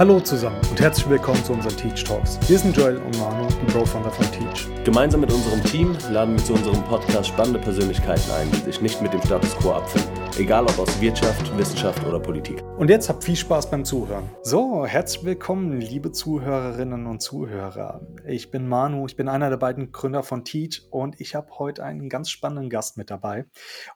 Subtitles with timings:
[0.00, 2.38] Hallo zusammen und herzlich willkommen zu unseren Teach Talks.
[2.48, 4.66] Wir sind Joel und Manu, die Bro-Founder von Teach.
[4.82, 9.02] Gemeinsam mit unserem Team laden wir zu unserem Podcast spannende Persönlichkeiten ein, die sich nicht
[9.02, 10.08] mit dem Status quo abfinden.
[10.38, 12.62] Egal ob aus Wirtschaft, Wissenschaft oder Politik.
[12.78, 14.24] Und jetzt habt viel Spaß beim Zuhören.
[14.42, 18.00] So, herzlich willkommen, liebe Zuhörerinnen und Zuhörer.
[18.26, 21.84] Ich bin Manu, ich bin einer der beiden Gründer von Teach und ich habe heute
[21.84, 23.44] einen ganz spannenden Gast mit dabei.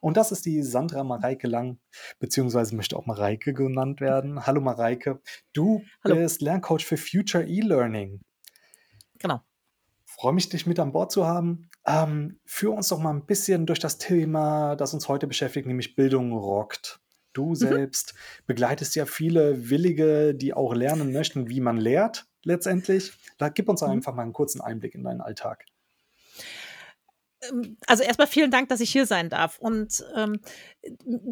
[0.02, 1.79] Und das ist die Sandra Mareike Lang,
[2.18, 4.46] beziehungsweise möchte auch Mareike genannt werden.
[4.46, 5.21] Hallo Mareike,
[5.55, 6.17] du Hallo.
[6.17, 8.21] bist Lerncoach für Future E-Learning.
[9.18, 9.41] Genau.
[10.05, 11.68] Freue mich, dich mit an Bord zu haben.
[11.87, 15.96] Ähm, führ uns doch mal ein bisschen durch das Thema, das uns heute beschäftigt, nämlich
[15.96, 17.01] Bildung rockt.
[17.32, 17.54] Du mhm.
[17.57, 18.15] selbst
[18.46, 23.13] begleitest ja viele Willige, die auch lernen möchten, wie man lehrt letztendlich.
[23.39, 23.89] Da gib uns mhm.
[23.89, 25.65] einfach mal einen kurzen Einblick in deinen Alltag.
[27.50, 29.58] Ähm, also erstmal vielen Dank, dass ich hier sein darf.
[29.58, 30.40] Und ähm,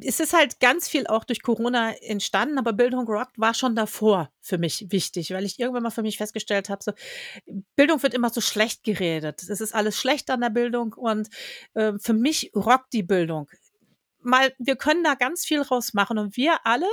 [0.04, 4.30] es ist halt ganz viel auch durch Corona entstanden, aber Bildung Rockt war schon davor
[4.40, 6.92] für mich wichtig, weil ich irgendwann mal für mich festgestellt habe, so,
[7.76, 9.42] Bildung wird immer so schlecht geredet.
[9.42, 11.28] Es ist alles schlecht an der Bildung und
[11.74, 13.48] äh, für mich rockt die Bildung
[14.25, 16.87] mal, wir können da ganz viel draus machen und wir alle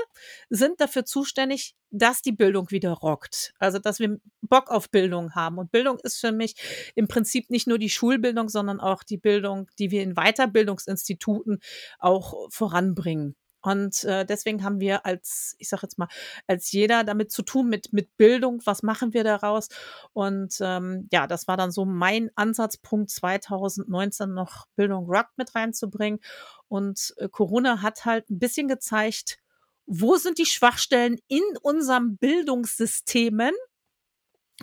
[0.50, 3.54] sind dafür zuständig, dass die Bildung wieder rockt.
[3.60, 5.58] Also, dass wir Bock auf Bildung haben.
[5.58, 6.56] Und Bildung ist für mich
[6.96, 11.60] im Prinzip nicht nur die Schulbildung, sondern auch die Bildung, die wir in Weiterbildungsinstituten
[12.00, 13.36] auch voranbringen.
[13.62, 16.08] Und äh, deswegen haben wir als, ich sage jetzt mal,
[16.48, 19.68] als jeder damit zu tun mit, mit Bildung, was machen wir daraus?
[20.14, 26.20] Und ähm, ja, das war dann so mein Ansatzpunkt 2019 noch Bildung Rock mit reinzubringen.
[26.68, 29.40] Und äh, Corona hat halt ein bisschen gezeigt,
[29.86, 33.54] wo sind die Schwachstellen in unserem Bildungssystemen?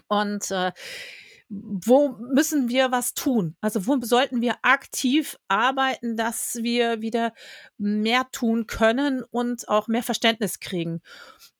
[0.08, 0.72] Und äh,
[1.48, 3.56] wo müssen wir was tun?
[3.60, 7.32] Also wo sollten wir aktiv arbeiten, dass wir wieder
[7.78, 11.02] mehr tun können und auch mehr Verständnis kriegen?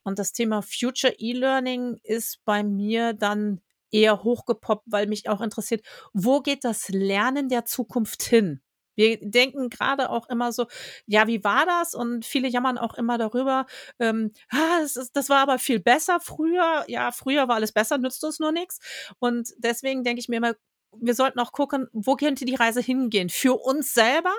[0.03, 5.85] Und das Thema Future E-Learning ist bei mir dann eher hochgepoppt, weil mich auch interessiert,
[6.13, 8.61] wo geht das Lernen der Zukunft hin?
[8.97, 10.67] Wir denken gerade auch immer so,
[11.07, 11.95] ja, wie war das?
[11.95, 13.67] Und viele jammern auch immer darüber,
[13.99, 16.85] ähm, ah, das, ist, das war aber viel besser früher.
[16.89, 18.79] Ja, früher war alles besser, nützt uns nur nichts.
[19.19, 20.55] Und deswegen denke ich mir immer,
[20.99, 23.29] wir sollten auch gucken, wo könnte die Reise hingehen?
[23.29, 24.33] Für uns selber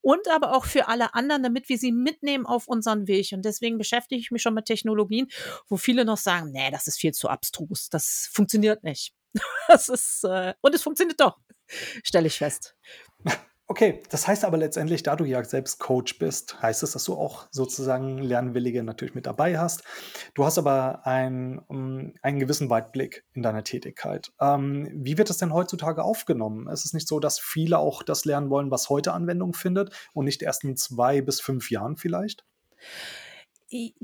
[0.00, 3.30] und aber auch für alle anderen, damit wir sie mitnehmen auf unseren Weg.
[3.32, 5.28] Und deswegen beschäftige ich mich schon mit Technologien,
[5.68, 9.14] wo viele noch sagen, nee, das ist viel zu abstrus, das funktioniert nicht.
[9.68, 11.36] Das ist, äh, und es funktioniert doch,
[12.02, 12.74] stelle ich fest.
[13.70, 17.14] Okay, das heißt aber letztendlich, da du ja selbst Coach bist, heißt es, dass du
[17.14, 19.82] auch sozusagen Lernwillige natürlich mit dabei hast.
[20.32, 24.32] Du hast aber ein, um, einen gewissen Weitblick in deiner Tätigkeit.
[24.40, 26.66] Ähm, wie wird das denn heutzutage aufgenommen?
[26.66, 30.24] Es ist nicht so, dass viele auch das lernen wollen, was heute Anwendung findet und
[30.24, 32.46] nicht erst in zwei bis fünf Jahren vielleicht?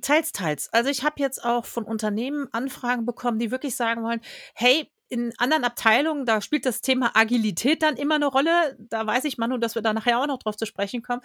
[0.03, 0.69] Teils, teils.
[0.75, 4.21] Also ich habe jetzt auch von Unternehmen Anfragen bekommen, die wirklich sagen wollen,
[4.55, 8.77] hey, in anderen Abteilungen, da spielt das Thema Agilität dann immer eine Rolle.
[8.81, 11.23] Da weiß ich, Manu, dass wir da nachher auch noch drauf zu sprechen kommen.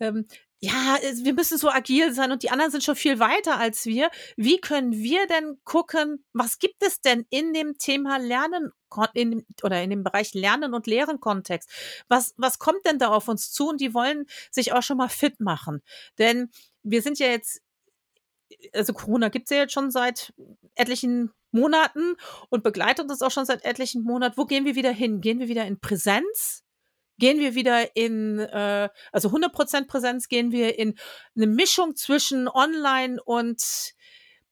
[0.00, 0.26] Ähm,
[0.58, 4.10] ja, wir müssen so agil sein und die anderen sind schon viel weiter als wir.
[4.36, 8.72] Wie können wir denn gucken, was gibt es denn in dem Thema Lernen
[9.14, 11.70] in oder in dem Bereich Lernen und Lehren Kontext?
[12.08, 13.68] Was, was kommt denn da auf uns zu?
[13.68, 15.80] Und die wollen sich auch schon mal fit machen.
[16.18, 16.50] Denn
[16.82, 17.62] wir sind ja jetzt
[18.72, 20.32] also Corona gibt es ja jetzt schon seit
[20.74, 22.16] etlichen Monaten
[22.48, 24.36] und begleitet uns auch schon seit etlichen Monaten.
[24.36, 25.20] Wo gehen wir wieder hin?
[25.20, 26.64] Gehen wir wieder in Präsenz?
[27.18, 30.94] Gehen wir wieder in, äh, also 100% Präsenz, gehen wir in
[31.34, 33.94] eine Mischung zwischen Online und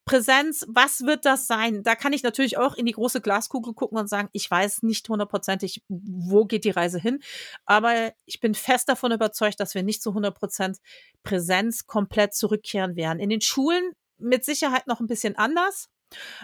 [0.07, 1.83] Präsenz, was wird das sein?
[1.83, 5.07] Da kann ich natürlich auch in die große Glaskugel gucken und sagen, ich weiß nicht
[5.07, 7.19] hundertprozentig, wo geht die Reise hin.
[7.65, 10.77] Aber ich bin fest davon überzeugt, dass wir nicht zu 100%
[11.23, 13.19] Präsenz komplett zurückkehren werden.
[13.19, 15.89] In den Schulen mit Sicherheit noch ein bisschen anders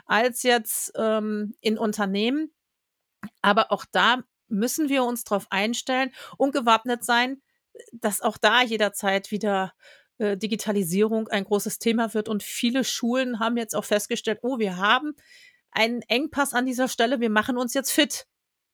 [0.06, 2.54] als jetzt ähm, in Unternehmen.
[3.42, 7.42] Aber auch da müssen wir uns darauf einstellen und gewappnet sein,
[7.92, 9.74] dass auch da jederzeit wieder
[10.18, 12.30] äh, Digitalisierung ein großes Thema wird.
[12.30, 15.16] Und viele Schulen haben jetzt auch festgestellt, oh, wir haben
[15.72, 18.28] einen Engpass an dieser Stelle, wir machen uns jetzt fit.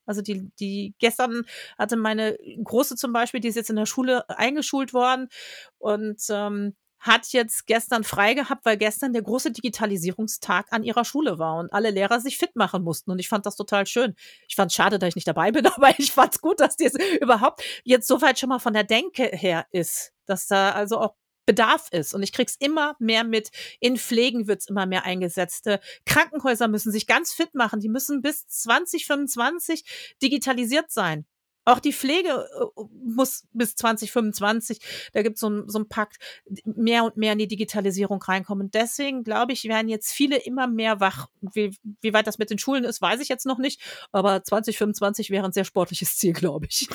[0.05, 1.45] Also die, die gestern
[1.77, 5.29] hatte meine Große zum Beispiel, die ist jetzt in der Schule eingeschult worden
[5.77, 11.39] und ähm, hat jetzt gestern frei gehabt, weil gestern der große Digitalisierungstag an ihrer Schule
[11.39, 13.11] war und alle Lehrer sich fit machen mussten.
[13.11, 14.15] Und ich fand das total schön.
[14.47, 16.75] Ich fand es schade, dass ich nicht dabei bin, aber ich fand es gut, dass
[16.75, 20.99] das überhaupt jetzt so weit schon mal von der Denke her ist, dass da also
[20.99, 21.15] auch
[21.45, 22.13] Bedarf ist.
[22.13, 23.49] Und ich krieg's immer mehr mit.
[23.79, 25.67] In Pflegen wird's immer mehr eingesetzt.
[26.05, 27.79] Krankenhäuser müssen sich ganz fit machen.
[27.79, 31.25] Die müssen bis 2025 digitalisiert sein.
[31.69, 34.79] Auch die Pflege äh, muss bis 2025,
[35.13, 36.17] da gibt so es so einen Pakt,
[36.63, 38.65] mehr und mehr in die Digitalisierung reinkommen.
[38.67, 41.27] Und deswegen, glaube ich, werden jetzt viele immer mehr wach.
[41.53, 43.81] Wie, wie weit das mit den Schulen ist, weiß ich jetzt noch nicht.
[44.11, 46.87] Aber 2025 wäre ein sehr sportliches Ziel, glaube ich.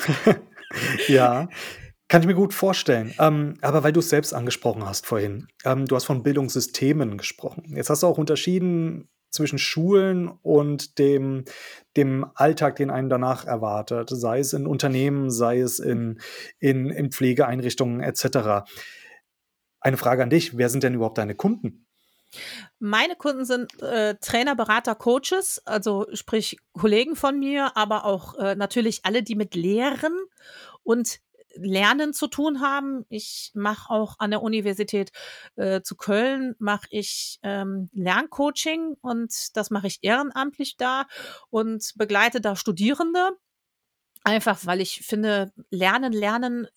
[1.07, 1.47] ja.
[2.07, 3.13] Kann ich mir gut vorstellen.
[3.17, 7.73] Ähm, aber weil du es selbst angesprochen hast vorhin, ähm, du hast von Bildungssystemen gesprochen.
[7.75, 11.45] Jetzt hast du auch unterschieden zwischen Schulen und dem,
[11.95, 16.19] dem Alltag, den einen danach erwartet, sei es in Unternehmen, sei es in,
[16.59, 18.67] in, in Pflegeeinrichtungen etc.
[19.79, 21.85] Eine Frage an dich, wer sind denn überhaupt deine Kunden?
[22.79, 28.55] Meine Kunden sind äh, Trainer, Berater, Coaches, also sprich Kollegen von mir, aber auch äh,
[28.55, 30.13] natürlich alle, die mit Lehren
[30.83, 31.19] und
[31.57, 33.05] Lernen zu tun haben.
[33.09, 35.11] Ich mache auch an der Universität
[35.55, 41.05] äh, zu Köln mache ich ähm, Lerncoaching und das mache ich ehrenamtlich da
[41.49, 43.31] und begleite da Studierende.
[44.23, 46.67] Einfach, weil ich finde, Lernen, Lernen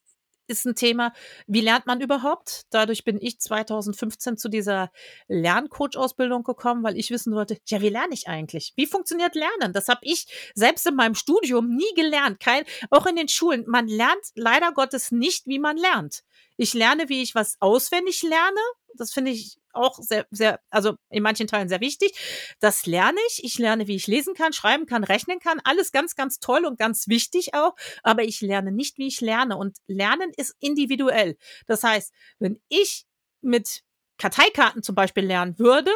[0.49, 1.13] ist ein Thema.
[1.47, 2.63] Wie lernt man überhaupt?
[2.71, 4.91] Dadurch bin ich 2015 zu dieser
[5.29, 8.73] Lerncoach-Ausbildung gekommen, weil ich wissen wollte, ja, wie lerne ich eigentlich?
[8.77, 9.73] Wie funktioniert Lernen?
[9.73, 12.41] Das habe ich selbst in meinem Studium nie gelernt.
[12.41, 13.65] Kein, auch in den Schulen.
[13.69, 16.25] Man lernt leider Gottes nicht, wie man lernt.
[16.57, 18.61] Ich lerne, wie ich was auswendig lerne.
[18.95, 22.13] Das finde ich auch sehr, sehr, also in manchen Teilen sehr wichtig.
[22.61, 23.45] Das lerne ich.
[23.45, 25.61] Ich lerne, wie ich lesen kann, schreiben kann, rechnen kann.
[25.65, 27.75] Alles ganz, ganz toll und ganz wichtig auch.
[28.03, 29.57] Aber ich lerne nicht, wie ich lerne.
[29.57, 31.37] Und Lernen ist individuell.
[31.67, 33.05] Das heißt, wenn ich
[33.41, 33.83] mit
[34.19, 35.91] Karteikarten zum Beispiel lernen würde,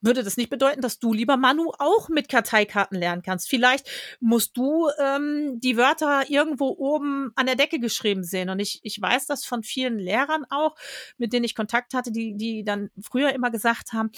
[0.00, 3.48] würde das nicht bedeuten, dass du, lieber Manu, auch mit Karteikarten lernen kannst.
[3.48, 3.88] Vielleicht
[4.20, 8.50] musst du ähm, die Wörter irgendwo oben an der Decke geschrieben sehen.
[8.50, 10.74] Und ich, ich weiß das von vielen Lehrern auch,
[11.16, 14.10] mit denen ich Kontakt hatte, die, die dann früher immer gesagt haben,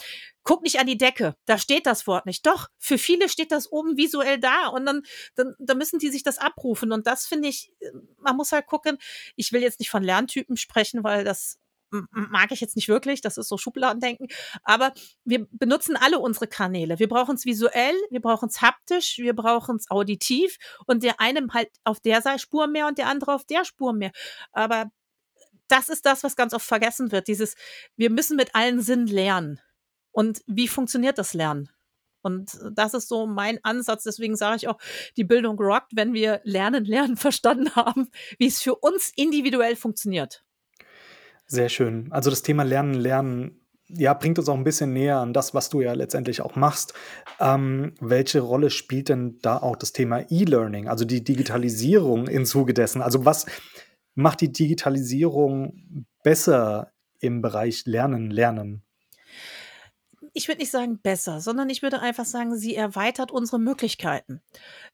[0.45, 2.47] guck nicht an die Decke, da steht das Wort nicht.
[2.47, 5.03] Doch, für viele steht das oben visuell da und dann,
[5.35, 6.93] dann, dann müssen die sich das abrufen.
[6.93, 7.73] Und das finde ich,
[8.19, 8.99] man muss halt gucken,
[9.37, 11.59] ich will jetzt nicht von Lerntypen sprechen, weil das
[12.11, 14.29] mag ich jetzt nicht wirklich, das ist so Schubladendenken,
[14.65, 14.93] aber
[15.25, 16.99] wir benutzen alle unsere Kanäle.
[16.99, 20.57] Wir brauchen es visuell, wir brauchen es haptisch, wir brauchen es auditiv
[20.87, 24.13] und der eine halt auf der Spur mehr und der andere auf der Spur mehr.
[24.53, 24.91] Aber
[25.69, 27.55] das ist das, was ganz oft vergessen wird, dieses,
[27.97, 29.61] wir müssen mit allen Sinnen lernen.
[30.13, 31.71] Und wie funktioniert das Lernen?
[32.23, 34.05] Und das ist so mein Ansatz.
[34.05, 34.79] Deswegen sage ich auch,
[35.17, 40.45] die Bildung rockt, wenn wir Lernen, Lernen verstanden haben, wie es für uns individuell funktioniert.
[41.53, 42.11] Sehr schön.
[42.13, 45.69] Also das Thema Lernen, Lernen, ja, bringt uns auch ein bisschen näher an das, was
[45.69, 46.95] du ja letztendlich auch machst.
[47.41, 52.73] Ähm, welche Rolle spielt denn da auch das Thema E-Learning, also die Digitalisierung im Zuge
[52.73, 53.03] dessen?
[53.03, 53.45] Also was
[54.15, 56.91] macht die Digitalisierung besser
[57.21, 58.83] im Bereich Lernen, Lernen?
[60.35, 64.41] Ich würde nicht sagen besser, sondern ich würde einfach sagen, sie erweitert unsere Möglichkeiten.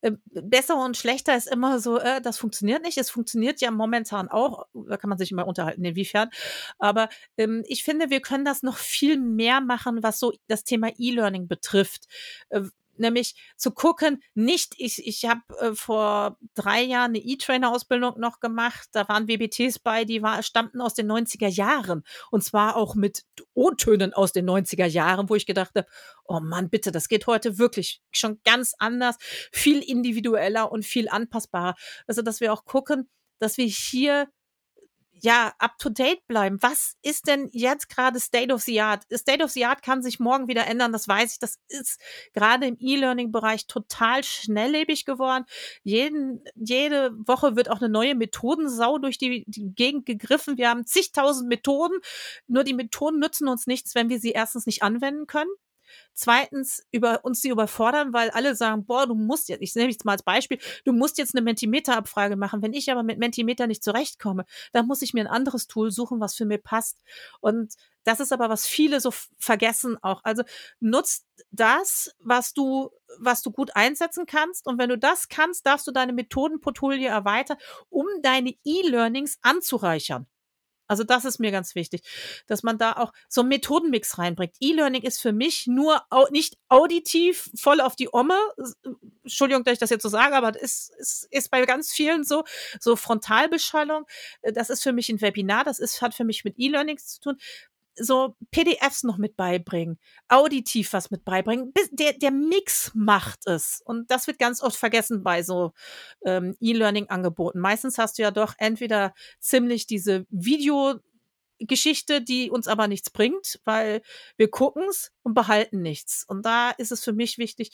[0.01, 2.99] Äh, besser und schlechter ist immer so, äh, das funktioniert nicht.
[2.99, 4.67] Es funktioniert ja momentan auch.
[4.75, 6.31] Da kann man sich immer unterhalten, inwiefern.
[6.79, 10.91] Aber ähm, ich finde, wir können das noch viel mehr machen, was so das Thema
[10.97, 12.07] E-Learning betrifft.
[12.51, 12.63] Äh,
[12.99, 18.89] nämlich zu gucken, nicht, ich, ich habe äh, vor drei Jahren eine E-Trainer-Ausbildung noch gemacht,
[18.93, 23.25] da waren WBTs bei, die war, stammten aus den 90er Jahren und zwar auch mit
[23.55, 25.87] O-Tönen aus den 90er Jahren, wo ich gedacht habe,
[26.25, 29.17] oh Mann, bitte, das geht heute wirklich schon ganz anders,
[29.53, 31.75] viel individueller und viel anpassbarer.
[32.07, 33.09] Also, dass wir auch gucken,
[33.39, 34.29] dass wir hier
[35.21, 36.59] ja, up to date bleiben.
[36.61, 39.05] Was ist denn jetzt gerade State of the Art?
[39.13, 41.39] State of the Art kann sich morgen wieder ändern, das weiß ich.
[41.39, 42.01] Das ist
[42.33, 45.45] gerade im E-Learning-Bereich total schnelllebig geworden.
[45.83, 50.57] Jeden, jede Woche wird auch eine neue Methodensau durch die, die Gegend gegriffen.
[50.57, 51.99] Wir haben zigtausend Methoden.
[52.47, 55.51] Nur die Methoden nützen uns nichts, wenn wir sie erstens nicht anwenden können.
[56.13, 60.05] Zweitens, über uns sie überfordern, weil alle sagen, boah, du musst jetzt, ich nehme jetzt
[60.05, 62.63] mal als Beispiel, du musst jetzt eine Mentimeter-Abfrage machen.
[62.63, 66.21] Wenn ich aber mit Mentimeter nicht zurechtkomme, dann muss ich mir ein anderes Tool suchen,
[66.21, 66.99] was für mir passt.
[67.41, 70.21] Und das ist aber, was viele so vergessen auch.
[70.25, 70.43] Also
[70.81, 74.67] nutzt das, was du, was du gut einsetzen kannst.
[74.67, 77.59] Und wenn du das kannst, darfst du deine Methodenportfolio erweitern,
[77.91, 80.27] um deine E-Learnings anzureichern.
[80.89, 82.03] Also das ist mir ganz wichtig,
[82.47, 84.55] dass man da auch so einen Methodenmix reinbringt.
[84.61, 88.39] E-Learning ist für mich nur au nicht auditiv voll auf die Omme.
[89.23, 92.25] Entschuldigung, dass ich das jetzt so sage, aber das ist, ist, ist bei ganz vielen
[92.25, 92.45] so,
[92.81, 94.07] so Frontalbeschallung.
[94.43, 97.21] Äh, das ist für mich ein Webinar, das ist, hat für mich mit E-Learning zu
[97.21, 97.37] tun
[98.01, 101.73] so PDFs noch mit beibringen, auditiv was mit beibringen.
[101.93, 103.83] Der, der Mix macht es.
[103.85, 105.73] Und das wird ganz oft vergessen bei so
[106.25, 107.61] ähm, E-Learning-Angeboten.
[107.61, 114.03] Meistens hast du ja doch entweder ziemlich diese Videogeschichte, die uns aber nichts bringt, weil
[114.37, 116.25] wir gucken es und behalten nichts.
[116.27, 117.73] Und da ist es für mich wichtig,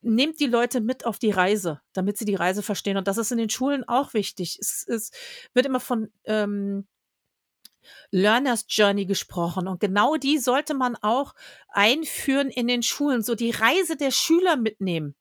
[0.00, 2.96] nehmt die Leute mit auf die Reise, damit sie die Reise verstehen.
[2.96, 4.58] Und das ist in den Schulen auch wichtig.
[4.60, 5.10] Es, es
[5.54, 6.86] wird immer von ähm,
[8.10, 9.68] Learner's Journey gesprochen.
[9.68, 11.34] Und genau die sollte man auch
[11.68, 15.14] einführen in den Schulen, so die Reise der Schüler mitnehmen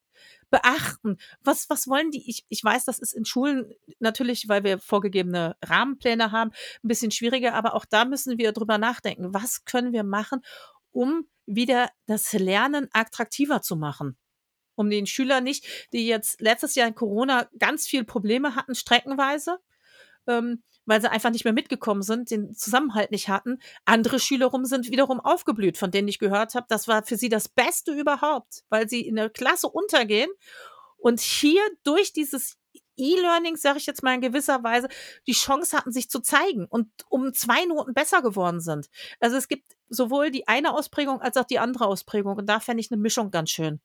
[0.50, 1.18] beachten.
[1.44, 2.30] Was, was wollen die?
[2.30, 6.52] Ich, ich weiß, das ist in Schulen natürlich, weil wir vorgegebene Rahmenpläne haben,
[6.84, 9.34] ein bisschen schwieriger, aber auch da müssen wir drüber nachdenken.
[9.34, 10.42] Was können wir machen,
[10.92, 14.18] um wieder das Lernen attraktiver zu machen?
[14.76, 19.58] Um den Schüler nicht, die jetzt letztes Jahr in Corona ganz viel Probleme hatten, streckenweise,
[20.28, 23.60] ähm, weil sie einfach nicht mehr mitgekommen sind, den Zusammenhalt nicht hatten.
[23.86, 27.30] Andere Schüler rum sind wiederum aufgeblüht, von denen ich gehört habe, das war für sie
[27.30, 30.30] das Beste überhaupt, weil sie in der Klasse untergehen
[30.98, 32.58] und hier durch dieses
[32.98, 34.88] E-Learning, sage ich jetzt mal in gewisser Weise,
[35.28, 38.90] die Chance hatten, sich zu zeigen und um zwei Noten besser geworden sind.
[39.20, 42.82] Also es gibt sowohl die eine Ausprägung als auch die andere Ausprägung und da fände
[42.82, 43.80] ich eine Mischung ganz schön.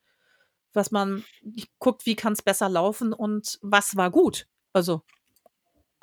[0.72, 1.24] Was man
[1.78, 4.46] guckt, wie kann es besser laufen und was war gut.
[4.72, 5.02] Also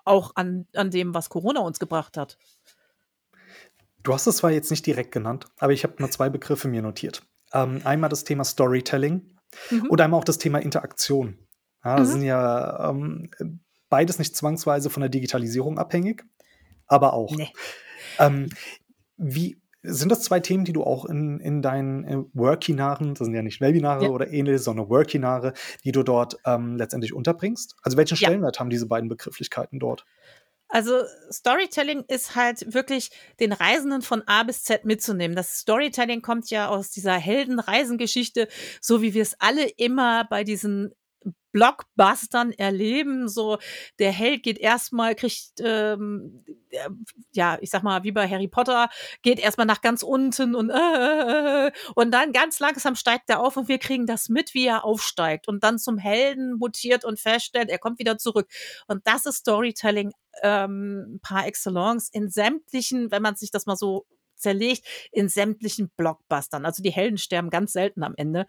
[0.10, 2.38] auch an, an dem, was Corona uns gebracht hat.
[4.04, 6.82] Du hast es zwar jetzt nicht direkt genannt, aber ich habe nur zwei Begriffe mir
[6.82, 7.24] notiert.
[7.54, 9.36] Ähm, einmal das Thema Storytelling
[9.70, 9.88] mhm.
[9.90, 11.38] und einmal auch das Thema Interaktion.
[11.84, 12.14] Ja, das mhm.
[12.14, 13.32] sind ja ähm,
[13.90, 16.26] beides nicht zwangsweise von der Digitalisierung abhängig,
[16.88, 17.36] aber auch.
[17.36, 17.52] Nee.
[18.18, 18.50] Ähm,
[19.18, 23.36] wie, sind das zwei Themen, die du auch in, in deinen äh, Workinaren, das sind
[23.36, 24.10] ja nicht Webinare ja.
[24.10, 27.76] oder ähnliche, sondern Workinare, die du dort ähm, letztendlich unterbringst?
[27.82, 28.60] Also welchen Stellenwert ja.
[28.60, 30.06] haben diese beiden Begrifflichkeiten dort?
[30.72, 33.10] Also Storytelling ist halt wirklich
[33.40, 35.36] den Reisenden von A bis Z mitzunehmen.
[35.36, 38.48] Das Storytelling kommt ja aus dieser Heldenreisengeschichte,
[38.80, 40.94] so wie wir es alle immer bei diesen
[41.52, 43.28] Blockbustern erleben.
[43.28, 43.58] So,
[44.00, 46.44] der Held geht erstmal, kriegt, ähm,
[47.32, 48.90] ja, ich sag mal, wie bei Harry Potter,
[49.22, 53.68] geht erstmal nach ganz unten und, äh, und dann ganz langsam steigt er auf und
[53.68, 57.80] wir kriegen das mit, wie er aufsteigt und dann zum Helden mutiert und feststellt, er
[57.80, 58.50] kommt wieder zurück.
[58.88, 64.06] Und das ist Storytelling ähm, par excellence in sämtlichen, wenn man sich das mal so
[64.40, 66.66] zerlegt, in sämtlichen Blockbustern.
[66.66, 68.46] Also die Helden sterben ganz selten am Ende.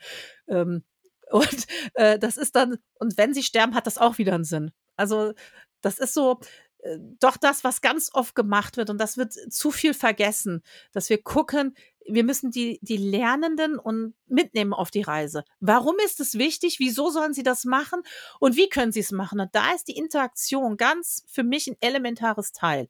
[0.48, 0.84] Ähm,
[1.30, 4.72] und äh, das ist dann, und wenn sie sterben, hat das auch wieder einen Sinn.
[4.96, 5.32] Also
[5.80, 6.40] das ist so,
[6.78, 11.10] äh, doch das, was ganz oft gemacht wird, und das wird zu viel vergessen, dass
[11.10, 11.74] wir gucken,
[12.06, 15.44] wir müssen die, die Lernenden und mitnehmen auf die Reise.
[15.60, 16.78] Warum ist es wichtig?
[16.78, 18.02] Wieso sollen sie das machen?
[18.40, 19.38] Und wie können sie es machen?
[19.40, 22.88] Und da ist die Interaktion ganz für mich ein elementares Teil.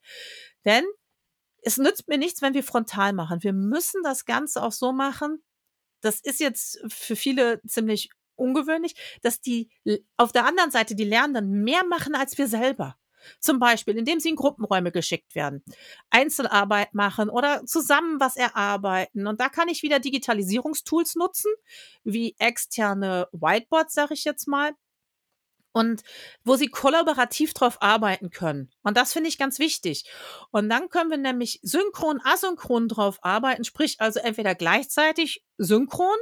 [0.65, 0.85] Denn
[1.63, 3.43] es nützt mir nichts, wenn wir frontal machen.
[3.43, 5.43] Wir müssen das Ganze auch so machen.
[6.01, 9.71] Das ist jetzt für viele ziemlich ungewöhnlich, dass die
[10.17, 12.97] auf der anderen Seite die Lernenden mehr machen als wir selber.
[13.39, 15.63] Zum Beispiel, indem sie in Gruppenräume geschickt werden,
[16.09, 19.27] Einzelarbeit machen oder zusammen was erarbeiten.
[19.27, 21.53] Und da kann ich wieder Digitalisierungstools nutzen,
[22.03, 24.73] wie externe Whiteboards, sage ich jetzt mal,
[25.73, 26.03] und
[26.45, 28.71] wo sie kollaborativ drauf arbeiten können.
[28.83, 30.05] Und das finde ich ganz wichtig.
[30.51, 36.19] Und dann können wir nämlich synchron, asynchron drauf arbeiten, sprich also entweder gleichzeitig synchron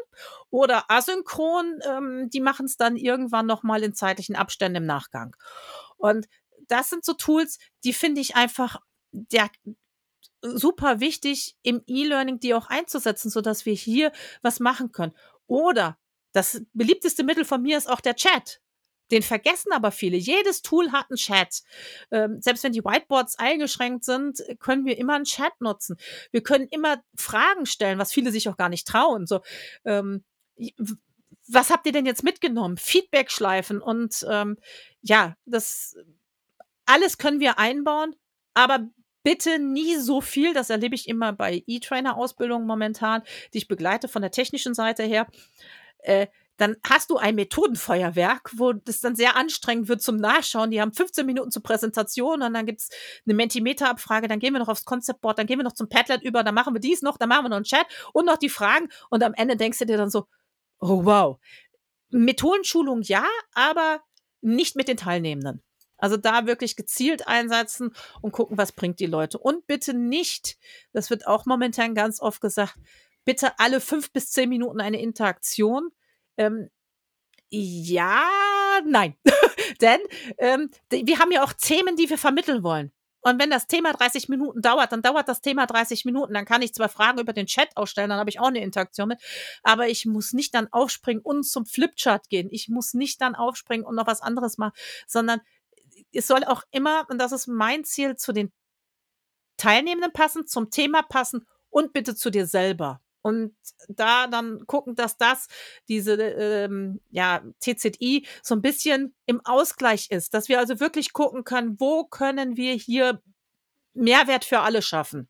[0.50, 5.34] oder asynchron, ähm, die machen es dann irgendwann nochmal in zeitlichen Abständen im Nachgang.
[5.96, 6.26] Und
[6.68, 9.48] das sind so Tools, die finde ich einfach der,
[10.42, 14.12] super wichtig im E-Learning, die auch einzusetzen, so dass wir hier
[14.42, 15.14] was machen können.
[15.46, 15.98] Oder
[16.32, 18.60] das beliebteste Mittel von mir ist auch der Chat.
[19.10, 20.16] Den vergessen aber viele.
[20.16, 21.62] Jedes Tool hat einen Chat.
[22.10, 25.96] Ähm, selbst wenn die Whiteboards eingeschränkt sind, können wir immer einen Chat nutzen.
[26.30, 29.26] Wir können immer Fragen stellen, was viele sich auch gar nicht trauen.
[29.26, 29.40] So,
[29.84, 30.24] ähm,
[31.46, 32.76] was habt ihr denn jetzt mitgenommen?
[32.76, 34.58] Feedback schleifen und ähm,
[35.00, 35.96] ja, das
[36.84, 38.14] alles können wir einbauen,
[38.54, 38.88] aber
[39.22, 40.54] bitte nie so viel.
[40.54, 43.22] Das erlebe ich immer bei E-Trainer-Ausbildungen momentan,
[43.52, 45.26] die ich begleite von der technischen Seite her.
[45.98, 50.70] Äh, dann hast du ein Methodenfeuerwerk, wo das dann sehr anstrengend wird zum Nachschauen.
[50.70, 52.90] Die haben 15 Minuten zur Präsentation und dann gibt's
[53.24, 56.42] eine Mentimeter-Abfrage, dann gehen wir noch aufs Conceptboard, dann gehen wir noch zum Padlet über,
[56.42, 58.88] dann machen wir dies noch, dann machen wir noch einen Chat und noch die Fragen
[59.08, 60.26] und am Ende denkst du dir dann so,
[60.80, 61.38] oh wow.
[62.10, 64.02] Methodenschulung ja, aber
[64.40, 65.62] nicht mit den Teilnehmenden.
[65.96, 69.38] Also da wirklich gezielt einsetzen und gucken, was bringt die Leute.
[69.38, 70.56] Und bitte nicht,
[70.92, 72.76] das wird auch momentan ganz oft gesagt,
[73.24, 75.90] bitte alle fünf bis zehn Minuten eine Interaktion,
[76.38, 76.70] ähm,
[77.50, 78.24] ja,
[78.84, 79.16] nein.
[79.80, 80.00] Denn
[80.38, 82.92] ähm, wir haben ja auch Themen, die wir vermitteln wollen.
[83.20, 86.34] Und wenn das Thema 30 Minuten dauert, dann dauert das Thema 30 Minuten.
[86.34, 89.08] Dann kann ich zwar Fragen über den Chat ausstellen, dann habe ich auch eine Interaktion
[89.08, 89.20] mit,
[89.62, 92.48] aber ich muss nicht dann aufspringen und zum Flipchart gehen.
[92.50, 94.72] Ich muss nicht dann aufspringen und noch was anderes machen,
[95.06, 95.40] sondern
[96.12, 98.52] es soll auch immer, und das ist mein Ziel, zu den
[99.56, 103.00] Teilnehmenden passen, zum Thema passen und bitte zu dir selber.
[103.28, 103.54] Und
[103.88, 105.46] da dann gucken, dass das,
[105.88, 111.44] diese ähm, ja, TZI so ein bisschen im Ausgleich ist, dass wir also wirklich gucken
[111.44, 113.22] können, wo können wir hier
[113.94, 115.28] Mehrwert für alle schaffen.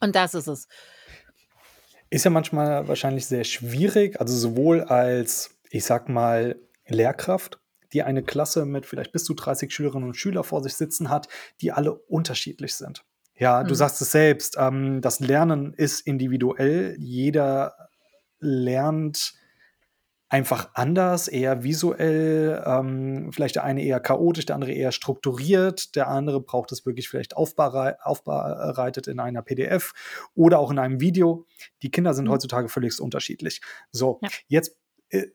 [0.00, 0.68] Und das ist es.
[2.10, 7.60] Ist ja manchmal wahrscheinlich sehr schwierig, also sowohl als, ich sag mal, Lehrkraft,
[7.92, 11.28] die eine Klasse mit vielleicht bis zu 30 Schülerinnen und Schülern vor sich sitzen hat,
[11.60, 13.04] die alle unterschiedlich sind.
[13.38, 13.76] Ja, du mhm.
[13.76, 16.96] sagst es selbst, ähm, das Lernen ist individuell.
[16.98, 17.74] Jeder
[18.40, 19.34] lernt
[20.28, 26.08] einfach anders, eher visuell, ähm, vielleicht der eine eher chaotisch, der andere eher strukturiert, der
[26.08, 29.92] andere braucht es wirklich vielleicht aufbereitet in einer PDF
[30.34, 31.46] oder auch in einem Video.
[31.82, 32.32] Die Kinder sind mhm.
[32.32, 33.62] heutzutage völlig unterschiedlich.
[33.90, 34.28] So, ja.
[34.48, 34.76] jetzt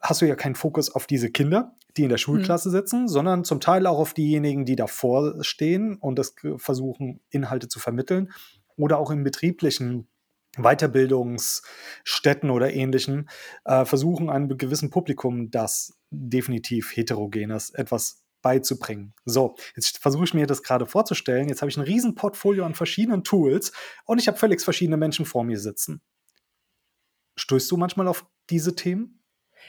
[0.02, 2.18] hast du ja keinen Fokus auf diese Kinder, die in der.
[2.18, 2.74] Schulklasse mhm.
[2.74, 7.80] sitzen, sondern zum Teil auch auf diejenigen, die davor stehen und das versuchen, Inhalte zu
[7.80, 8.32] vermitteln
[8.76, 10.08] oder auch im betrieblichen
[10.58, 13.30] Weiterbildungsstätten oder ähnlichen
[13.66, 19.16] äh, versuchen, einem gewissen Publikum das definitiv heterogenes etwas beizubringen.
[19.26, 21.48] So, jetzt versuche ich mir das gerade vorzustellen.
[21.50, 23.72] Jetzt habe ich ein riesen Portfolio an verschiedenen Tools
[24.06, 26.02] und ich habe völlig verschiedene Menschen vor mir sitzen.
[27.36, 29.23] Stößt du manchmal auf diese Themen?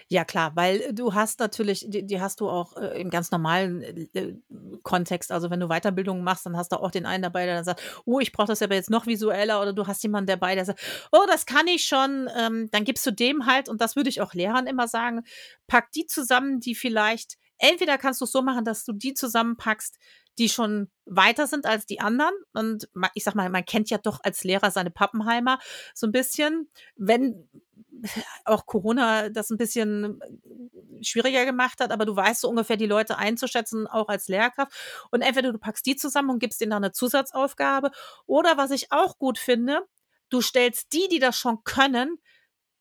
[0.09, 3.31] Ja klar, weil äh, du hast natürlich die die hast du auch, äh, im ganz
[3.31, 4.35] normalen, äh, äh,
[4.83, 5.33] Kontext.
[5.33, 7.81] Also, wenn du Weiterbildungen machst, dann hast du auch den einen dabei, der dann sagt:
[8.05, 10.81] „Oh, ich brauche das aber jetzt noch visueller.“ Oder du hast jemanden dabei, der sagt:
[11.13, 14.21] „Oh, das kann ich schon.“ Ähm, dann gibst du dem halt und das würde ich
[14.21, 15.23] auch Lehrern immer sagen,
[15.67, 19.97] pack die zusammen, die vielleicht entweder kannst du es so machen, dass du die zusammenpackst,
[20.39, 22.35] die schon weiter sind als die anderen.
[22.53, 25.59] Und ich sag mal, man kennt ja doch als Lehrer seine Pappenheimer
[25.95, 26.69] so ein bisschen.
[26.97, 27.49] Wenn
[28.45, 30.21] auch Corona das ein bisschen
[31.03, 34.73] schwieriger gemacht hat, aber du weißt so ungefähr die Leute einzuschätzen, auch als Lehrkraft.
[35.11, 37.91] Und entweder du packst die zusammen und gibst denen dann eine Zusatzaufgabe.
[38.27, 39.87] Oder was ich auch gut finde,
[40.31, 42.19] du stellst die, die das schon können,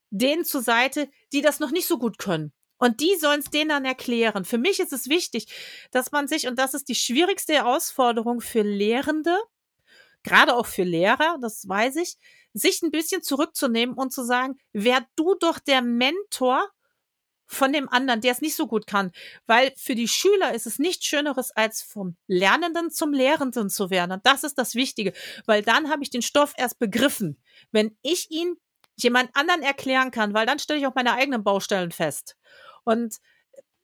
[0.10, 2.54] denen zur Seite, die das noch nicht so gut können.
[2.78, 4.46] Und die sollen es denen dann erklären.
[4.46, 5.48] Für mich ist es wichtig,
[5.92, 9.38] dass man sich, und das ist die schwierigste Herausforderung für Lehrende,
[10.24, 12.18] gerade auch für Lehrer, das weiß ich,
[12.54, 16.70] sich ein bisschen zurückzunehmen und zu sagen, wär du doch der Mentor
[17.46, 19.12] von dem anderen, der es nicht so gut kann.
[19.46, 24.12] Weil für die Schüler ist es nichts Schöneres, als vom Lernenden zum Lehrenden zu werden.
[24.12, 25.14] Und das ist das Wichtige,
[25.46, 27.42] weil dann habe ich den Stoff erst begriffen.
[27.72, 28.56] Wenn ich ihn
[28.96, 32.36] jemand anderen erklären kann, weil dann stelle ich auch meine eigenen Baustellen fest.
[32.84, 33.18] Und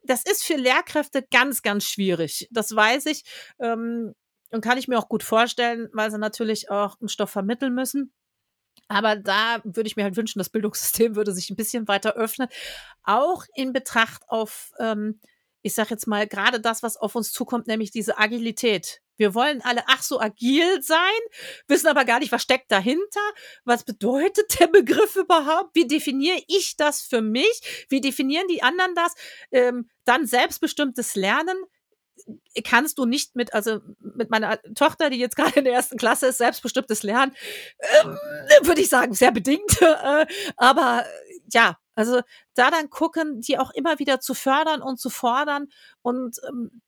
[0.03, 2.47] das ist für Lehrkräfte ganz, ganz schwierig.
[2.51, 3.23] Das weiß ich
[3.59, 4.15] ähm,
[4.51, 8.13] und kann ich mir auch gut vorstellen, weil sie natürlich auch einen Stoff vermitteln müssen.
[8.89, 12.49] Aber da würde ich mir halt wünschen, das Bildungssystem würde sich ein bisschen weiter öffnen.
[13.03, 15.21] Auch in Betracht auf, ähm,
[15.61, 19.01] ich sage jetzt mal, gerade das, was auf uns zukommt, nämlich diese Agilität.
[19.15, 20.97] Wir wollen alle ach so agil sein,
[21.67, 23.19] wissen aber gar nicht, was steckt dahinter.
[23.65, 25.75] Was bedeutet der Begriff überhaupt?
[25.75, 27.85] Wie definiere ich das für mich?
[27.89, 29.13] Wie definieren die anderen das?
[29.51, 31.57] Ähm, dann selbstbestimmtes Lernen
[32.63, 36.27] kannst du nicht mit, also mit meiner Tochter, die jetzt gerade in der ersten Klasse
[36.27, 37.35] ist, selbstbestimmtes Lernen,
[38.01, 38.17] ähm,
[38.61, 39.79] würde ich sagen, sehr bedingt.
[39.99, 41.05] Äh, aber
[41.51, 42.21] ja, also
[42.53, 45.67] da dann gucken, die auch immer wieder zu fördern und zu fordern
[46.01, 46.81] und ähm,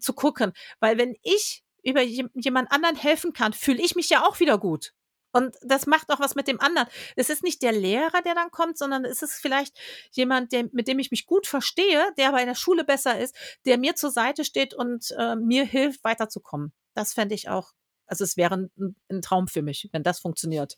[0.00, 0.52] zu gucken.
[0.80, 4.92] Weil wenn ich über jemand anderen helfen kann, fühle ich mich ja auch wieder gut.
[5.36, 6.88] Und das macht auch was mit dem anderen.
[7.14, 9.78] Es ist nicht der Lehrer, der dann kommt, sondern es ist vielleicht
[10.12, 13.36] jemand, der, mit dem ich mich gut verstehe, der aber in der Schule besser ist,
[13.66, 16.72] der mir zur Seite steht und äh, mir hilft, weiterzukommen.
[16.94, 17.72] Das fände ich auch,
[18.06, 20.76] also es wäre ein, ein, Traum für mich, wenn das funktioniert.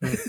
[0.00, 0.18] Hm.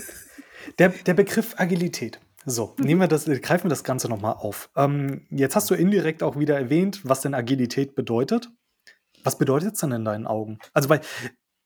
[0.80, 2.18] Der, der Begriff Agilität.
[2.44, 2.84] So, mhm.
[2.86, 4.68] nehmen wir das, greifen wir das Ganze nochmal auf.
[4.74, 8.48] Ähm, jetzt hast du indirekt auch wieder erwähnt, was denn Agilität bedeutet.
[9.22, 10.58] Was bedeutet es denn in deinen Augen?
[10.72, 11.02] Also, weil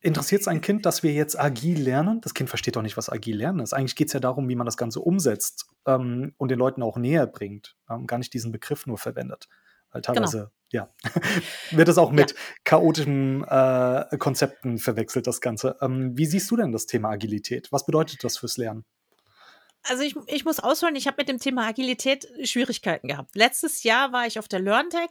[0.01, 2.21] interessiert es ein Kind, dass wir jetzt agil lernen?
[2.21, 3.73] Das Kind versteht doch nicht, was agil lernen ist.
[3.73, 6.97] Eigentlich geht es ja darum, wie man das Ganze umsetzt ähm, und den Leuten auch
[6.97, 7.77] näher bringt.
[7.89, 9.49] Ähm, gar nicht diesen Begriff nur verwendet.
[9.93, 10.15] Weil genau.
[10.15, 10.87] teilweise, genau.
[10.87, 10.91] ja,
[11.77, 12.37] wird es auch mit ja.
[12.65, 15.77] chaotischen äh, Konzepten verwechselt, das Ganze.
[15.81, 17.71] Ähm, wie siehst du denn das Thema Agilität?
[17.73, 18.85] Was bedeutet das fürs Lernen?
[19.83, 23.35] Also ich, ich muss ausholen, ich habe mit dem Thema Agilität Schwierigkeiten gehabt.
[23.35, 25.11] Letztes Jahr war ich auf der LearnTech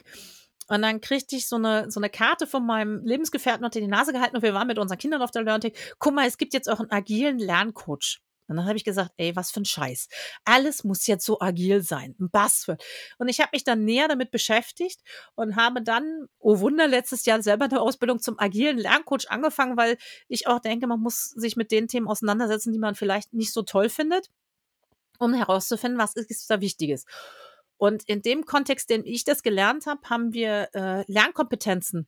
[0.70, 4.14] und dann kriegte ich so eine, so eine Karte von meinem Lebensgefährten unter die Nase
[4.14, 5.74] gehalten und wir waren mit unseren Kindern auf der LearnTech.
[5.98, 8.22] Guck mal, es gibt jetzt auch einen agilen Lerncoach.
[8.48, 10.08] Und dann habe ich gesagt, ey, was für ein Scheiß.
[10.44, 12.16] Alles muss jetzt so agil sein.
[12.20, 12.84] Ein Buzzword.
[13.20, 15.02] Und ich habe mich dann näher damit beschäftigt
[15.36, 19.98] und habe dann, oh Wunder, letztes Jahr selber eine Ausbildung zum agilen Lerncoach angefangen, weil
[20.28, 23.62] ich auch denke, man muss sich mit den Themen auseinandersetzen, die man vielleicht nicht so
[23.62, 24.32] toll findet,
[25.20, 27.06] um herauszufinden, was ist da Wichtiges.
[27.80, 32.08] Und in dem Kontext, den ich das gelernt habe, haben wir äh, Lernkompetenzen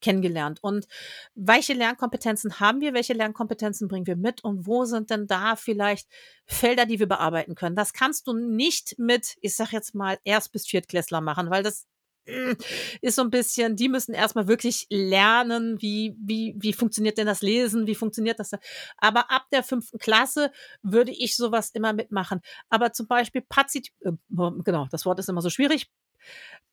[0.00, 0.58] kennengelernt.
[0.62, 0.86] Und
[1.34, 6.08] welche Lernkompetenzen haben wir, welche Lernkompetenzen bringen wir mit und wo sind denn da vielleicht
[6.46, 7.76] Felder, die wir bearbeiten können?
[7.76, 11.86] Das kannst du nicht mit, ich sag jetzt mal, Erst- bis Viertklässler machen, weil das
[13.00, 17.42] ist so ein bisschen, die müssen erstmal wirklich lernen, wie, wie, wie funktioniert denn das
[17.42, 18.52] Lesen, wie funktioniert das.
[18.98, 20.50] Aber ab der fünften Klasse
[20.82, 22.40] würde ich sowas immer mitmachen.
[22.68, 25.90] Aber zum Beispiel Pazit, äh, genau, das Wort ist immer so schwierig.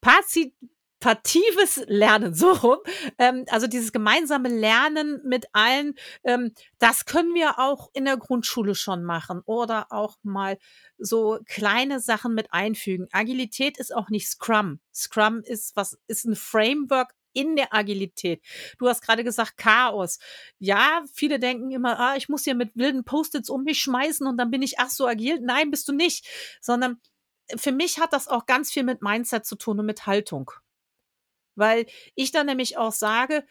[0.02, 0.54] Pazit,
[1.00, 2.78] partitives Lernen, so rum.
[3.18, 8.76] Ähm, also dieses gemeinsame Lernen mit allen, ähm, das können wir auch in der Grundschule
[8.76, 10.58] schon machen oder auch mal
[10.98, 13.08] so kleine Sachen mit einfügen.
[13.12, 14.80] Agilität ist auch nicht Scrum.
[14.94, 18.42] Scrum ist was, ist ein Framework in der Agilität.
[18.80, 20.18] Du hast gerade gesagt Chaos.
[20.58, 24.38] Ja, viele denken immer, ah, ich muss hier mit wilden Post-its um mich schmeißen und
[24.38, 25.40] dann bin ich ach so agil.
[25.42, 26.26] Nein, bist du nicht,
[26.60, 27.00] sondern
[27.56, 30.52] für mich hat das auch ganz viel mit Mindset zu tun und mit Haltung.
[31.58, 33.44] Weil ich dann nämlich auch sage,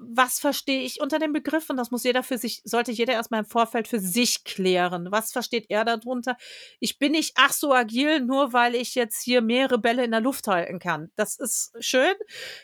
[0.00, 1.70] was verstehe ich unter dem Begriff?
[1.70, 5.10] Und das muss jeder für sich, sollte jeder erstmal im Vorfeld für sich klären.
[5.10, 6.36] Was versteht er darunter?
[6.80, 10.20] Ich bin nicht ach so agil, nur weil ich jetzt hier mehrere Bälle in der
[10.20, 11.10] Luft halten kann.
[11.16, 12.14] Das ist schön,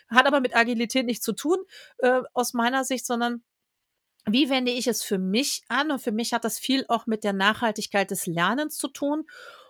[0.08, 1.58] hat aber mit Agilität nichts zu tun,
[1.98, 3.42] äh, aus meiner Sicht, sondern
[4.26, 5.90] wie wende ich es für mich an?
[5.90, 9.26] Und für mich hat das viel auch mit der Nachhaltigkeit des Lernens zu tun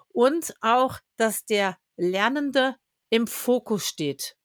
[0.08, 2.76] und auch, dass der Lernende
[3.10, 4.36] im Fokus steht.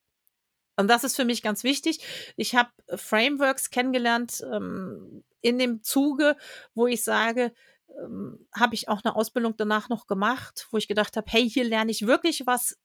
[0.80, 2.00] Und das ist für mich ganz wichtig.
[2.36, 6.36] Ich habe Frameworks kennengelernt ähm, in dem Zuge,
[6.74, 7.52] wo ich sage,
[8.02, 11.64] ähm, habe ich auch eine Ausbildung danach noch gemacht, wo ich gedacht habe, hey, hier
[11.64, 12.78] lerne ich wirklich was.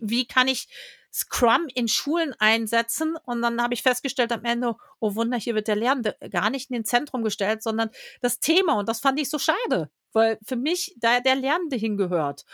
[0.00, 0.68] Wie kann ich
[1.12, 3.16] Scrum in Schulen einsetzen?
[3.24, 6.70] Und dann habe ich festgestellt am Ende, oh Wunder, hier wird der Lernende gar nicht
[6.70, 8.74] in den Zentrum gestellt, sondern das Thema.
[8.74, 12.44] Und das fand ich so schade, weil für mich da der Lernende hingehört.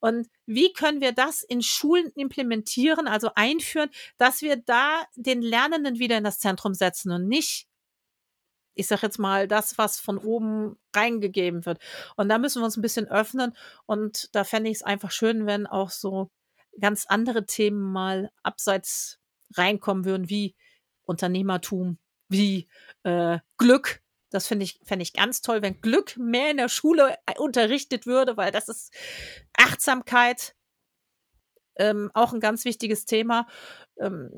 [0.00, 5.98] Und wie können wir das in Schulen implementieren, also einführen, dass wir da den Lernenden
[5.98, 7.66] wieder in das Zentrum setzen und nicht
[8.74, 11.78] ich sage jetzt mal, das, was von oben reingegeben wird.
[12.16, 13.54] Und da müssen wir uns ein bisschen öffnen.
[13.84, 16.30] Und da fände ich es einfach schön, wenn auch so
[16.80, 19.18] ganz andere Themen mal abseits
[19.54, 20.54] reinkommen würden, wie
[21.02, 22.68] Unternehmertum, wie
[23.02, 27.16] äh, Glück, das finde ich, fände ich ganz toll, wenn Glück mehr in der Schule
[27.26, 28.92] äh, unterrichtet würde, weil das ist
[29.56, 30.54] Achtsamkeit,
[31.76, 33.46] ähm, auch ein ganz wichtiges Thema,
[33.98, 34.30] ähm,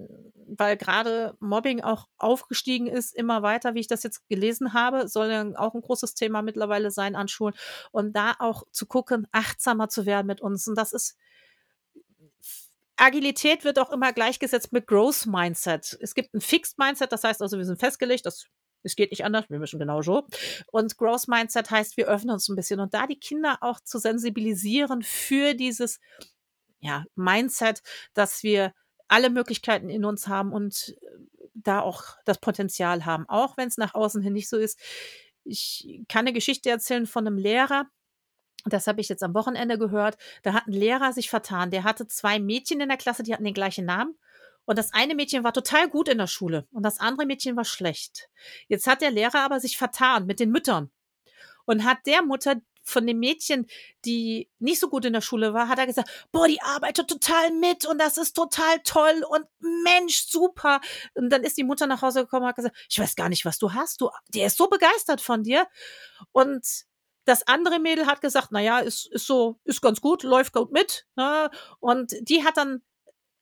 [0.47, 5.31] weil gerade Mobbing auch aufgestiegen ist, immer weiter, wie ich das jetzt gelesen habe, soll
[5.31, 7.55] ja auch ein großes Thema mittlerweile sein an Schulen.
[7.91, 10.69] Und da auch zu gucken, achtsamer zu werden mit uns.
[10.69, 11.17] Und das ist,
[12.97, 15.99] Agilität wird auch immer gleichgesetzt mit Growth Mindset.
[16.01, 18.47] Es gibt ein Fixed Mindset, das heißt also, wir sind festgelegt, das
[18.83, 20.27] es geht nicht anders, wir müssen genau so.
[20.71, 23.99] Und Growth Mindset heißt, wir öffnen uns ein bisschen und da die Kinder auch zu
[23.99, 26.01] sensibilisieren für dieses
[26.81, 27.83] ja, Mindset,
[28.15, 28.75] dass wir
[29.09, 31.07] alle Möglichkeiten in uns haben und äh,
[31.55, 34.81] da auch das Potenzial haben, auch wenn es nach außen hin nicht so ist.
[35.45, 37.87] Ich kann eine Geschichte erzählen von einem Lehrer,
[38.65, 40.17] das habe ich jetzt am Wochenende gehört.
[40.43, 41.71] Da hat ein Lehrer sich vertan.
[41.71, 44.17] Der hatte zwei Mädchen in der Klasse, die hatten den gleichen Namen.
[44.65, 47.65] Und das eine Mädchen war total gut in der Schule und das andere Mädchen war
[47.65, 48.29] schlecht.
[48.69, 50.91] Jetzt hat der Lehrer aber sich vertan mit den Müttern
[51.65, 53.67] und hat der Mutter von dem Mädchen,
[54.05, 57.53] die nicht so gut in der Schule war, hat er gesagt, boah, die arbeitet total
[57.53, 59.47] mit und das ist total toll und
[59.85, 60.81] Mensch, super.
[61.15, 63.45] Und dann ist die Mutter nach Hause gekommen und hat gesagt, ich weiß gar nicht,
[63.45, 64.01] was du hast.
[64.01, 65.67] Du, der ist so begeistert von dir.
[66.33, 66.67] Und
[67.25, 70.73] das andere Mädel hat gesagt, na ja, ist, ist so, ist ganz gut, läuft gut
[70.73, 71.07] mit.
[71.15, 71.51] Ne?
[71.79, 72.83] Und die hat dann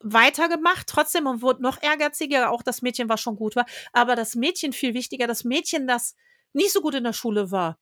[0.00, 2.50] weitergemacht, trotzdem und wurde noch ehrgeiziger.
[2.50, 3.66] Auch das Mädchen, was schon gut war.
[3.92, 6.14] Aber das Mädchen viel wichtiger, das Mädchen, das
[6.52, 7.78] nicht so gut in der Schule war,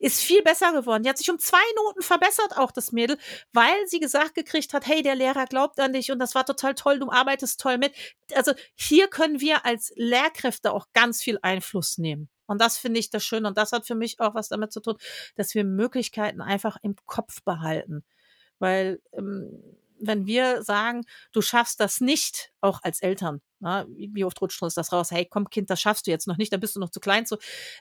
[0.00, 1.02] ist viel besser geworden.
[1.02, 3.18] Die hat sich um zwei Noten verbessert, auch das Mädel,
[3.52, 6.74] weil sie gesagt gekriegt hat, hey, der Lehrer glaubt an dich und das war total
[6.74, 7.92] toll, du arbeitest toll mit.
[8.34, 12.30] Also hier können wir als Lehrkräfte auch ganz viel Einfluss nehmen.
[12.46, 13.44] Und das finde ich das schön.
[13.44, 14.96] Und das hat für mich auch was damit zu tun,
[15.36, 18.02] dass wir Möglichkeiten einfach im Kopf behalten.
[18.58, 19.62] Weil ähm,
[20.00, 24.62] wenn wir sagen, du schaffst das nicht, auch als Eltern, na, ne, wie oft rutscht
[24.62, 25.10] uns das raus?
[25.10, 27.26] Hey, komm, Kind, das schaffst du jetzt noch nicht, da bist du noch zu klein
[27.26, 27.36] zu.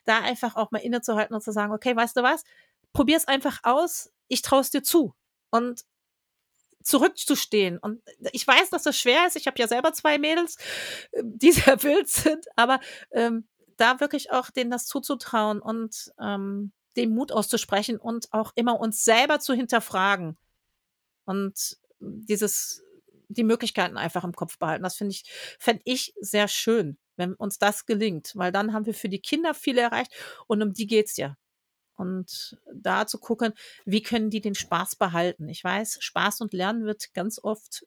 [0.05, 2.43] Da einfach auch mal innezuhalten und zu sagen, okay, weißt du was?
[2.93, 5.15] Probier's einfach aus, ich traue es dir zu.
[5.51, 5.85] Und
[6.83, 7.77] zurückzustehen.
[7.77, 8.01] Und
[8.31, 9.35] ich weiß, dass das schwer ist.
[9.35, 10.57] Ich habe ja selber zwei Mädels,
[11.13, 12.79] ähm, die sehr wild sind, aber
[13.11, 18.79] ähm, da wirklich auch denen das zuzutrauen und ähm, den Mut auszusprechen und auch immer
[18.79, 20.37] uns selber zu hinterfragen.
[21.25, 22.83] Und dieses,
[23.27, 24.83] die Möglichkeiten einfach im Kopf behalten.
[24.83, 25.23] Das finde ich,
[25.59, 29.53] fände ich sehr schön, wenn uns das gelingt, weil dann haben wir für die Kinder
[29.53, 30.13] viel erreicht
[30.47, 31.37] und um die geht's ja.
[31.95, 33.53] Und da zu gucken,
[33.85, 35.49] wie können die den Spaß behalten.
[35.49, 37.85] Ich weiß, Spaß und Lernen wird ganz oft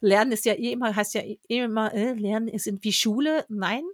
[0.00, 3.46] Lernen ist ja eh immer, heißt ja eh immer, äh, Lernen ist wie Schule.
[3.48, 3.84] Nein,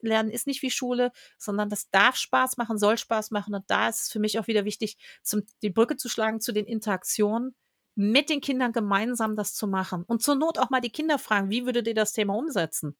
[0.00, 3.54] Lernen ist nicht wie Schule, sondern das darf Spaß machen, soll Spaß machen.
[3.54, 6.52] Und da ist es für mich auch wieder wichtig, zum, die Brücke zu schlagen zu
[6.52, 7.54] den Interaktionen,
[7.94, 10.04] mit den Kindern gemeinsam das zu machen.
[10.04, 12.96] Und zur Not auch mal die Kinder fragen, wie würdet ihr das Thema umsetzen?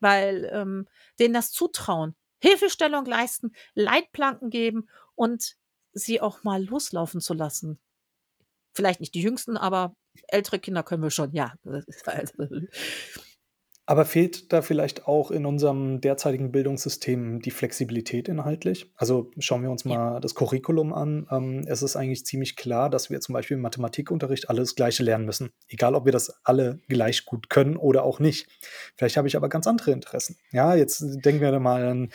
[0.00, 0.86] Weil ähm,
[1.18, 5.56] denen das zutrauen, Hilfestellung leisten, Leitplanken geben und
[5.92, 7.78] sie auch mal loslaufen zu lassen.
[8.72, 9.96] Vielleicht nicht die jüngsten, aber
[10.28, 11.54] ältere Kinder können wir schon, ja.
[13.90, 18.88] Aber fehlt da vielleicht auch in unserem derzeitigen Bildungssystem die Flexibilität inhaltlich?
[18.94, 20.20] Also schauen wir uns mal ja.
[20.20, 21.26] das Curriculum an.
[21.28, 25.24] Ähm, es ist eigentlich ziemlich klar, dass wir zum Beispiel im Mathematikunterricht alles Gleiche lernen
[25.24, 25.50] müssen.
[25.66, 28.46] Egal, ob wir das alle gleich gut können oder auch nicht.
[28.94, 30.36] Vielleicht habe ich aber ganz andere Interessen.
[30.52, 32.12] Ja, jetzt denken wir mal an,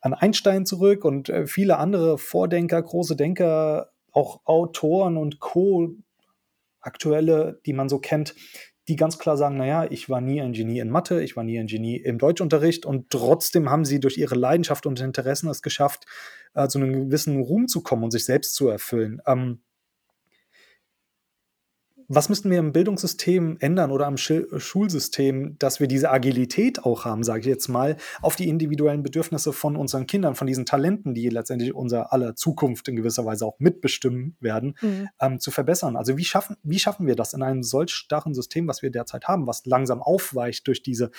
[0.00, 5.96] an Einstein zurück und äh, viele andere Vordenker, große Denker, auch Autoren und Co.
[6.80, 8.34] aktuelle, die man so kennt,
[8.90, 11.58] die ganz klar sagen, naja, ich war nie ein Genie in Mathe, ich war nie
[11.60, 16.06] ein Genie im Deutschunterricht und trotzdem haben sie durch ihre Leidenschaft und Interessen es geschafft,
[16.54, 19.22] äh, zu einem gewissen Ruhm zu kommen und sich selbst zu erfüllen.
[19.26, 19.62] Ähm,
[22.12, 27.22] was müssten wir im Bildungssystem ändern oder am Schulsystem, dass wir diese Agilität auch haben,
[27.22, 31.28] sage ich jetzt mal, auf die individuellen Bedürfnisse von unseren Kindern, von diesen Talenten, die
[31.28, 35.08] letztendlich unser aller Zukunft in gewisser Weise auch mitbestimmen werden, mhm.
[35.20, 35.94] ähm, zu verbessern?
[35.94, 39.28] Also wie schaffen, wie schaffen wir das in einem solch starren System, was wir derzeit
[39.28, 41.12] haben, was langsam aufweicht durch diese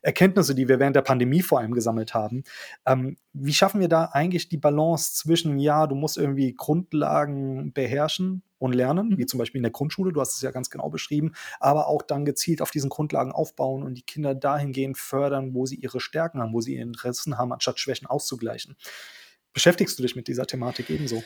[0.00, 2.44] Erkenntnisse, die wir während der Pandemie vor allem gesammelt haben?
[2.86, 8.44] Ähm, wie schaffen wir da eigentlich die Balance zwischen, ja, du musst irgendwie Grundlagen beherrschen,
[8.58, 9.18] und lernen, mhm.
[9.18, 12.02] wie zum Beispiel in der Grundschule, du hast es ja ganz genau beschrieben, aber auch
[12.02, 16.40] dann gezielt auf diesen Grundlagen aufbauen und die Kinder dahingehend fördern, wo sie ihre Stärken
[16.40, 18.76] haben, wo sie ihre Interessen haben, anstatt Schwächen auszugleichen.
[19.52, 21.22] Beschäftigst du dich mit dieser Thematik ebenso?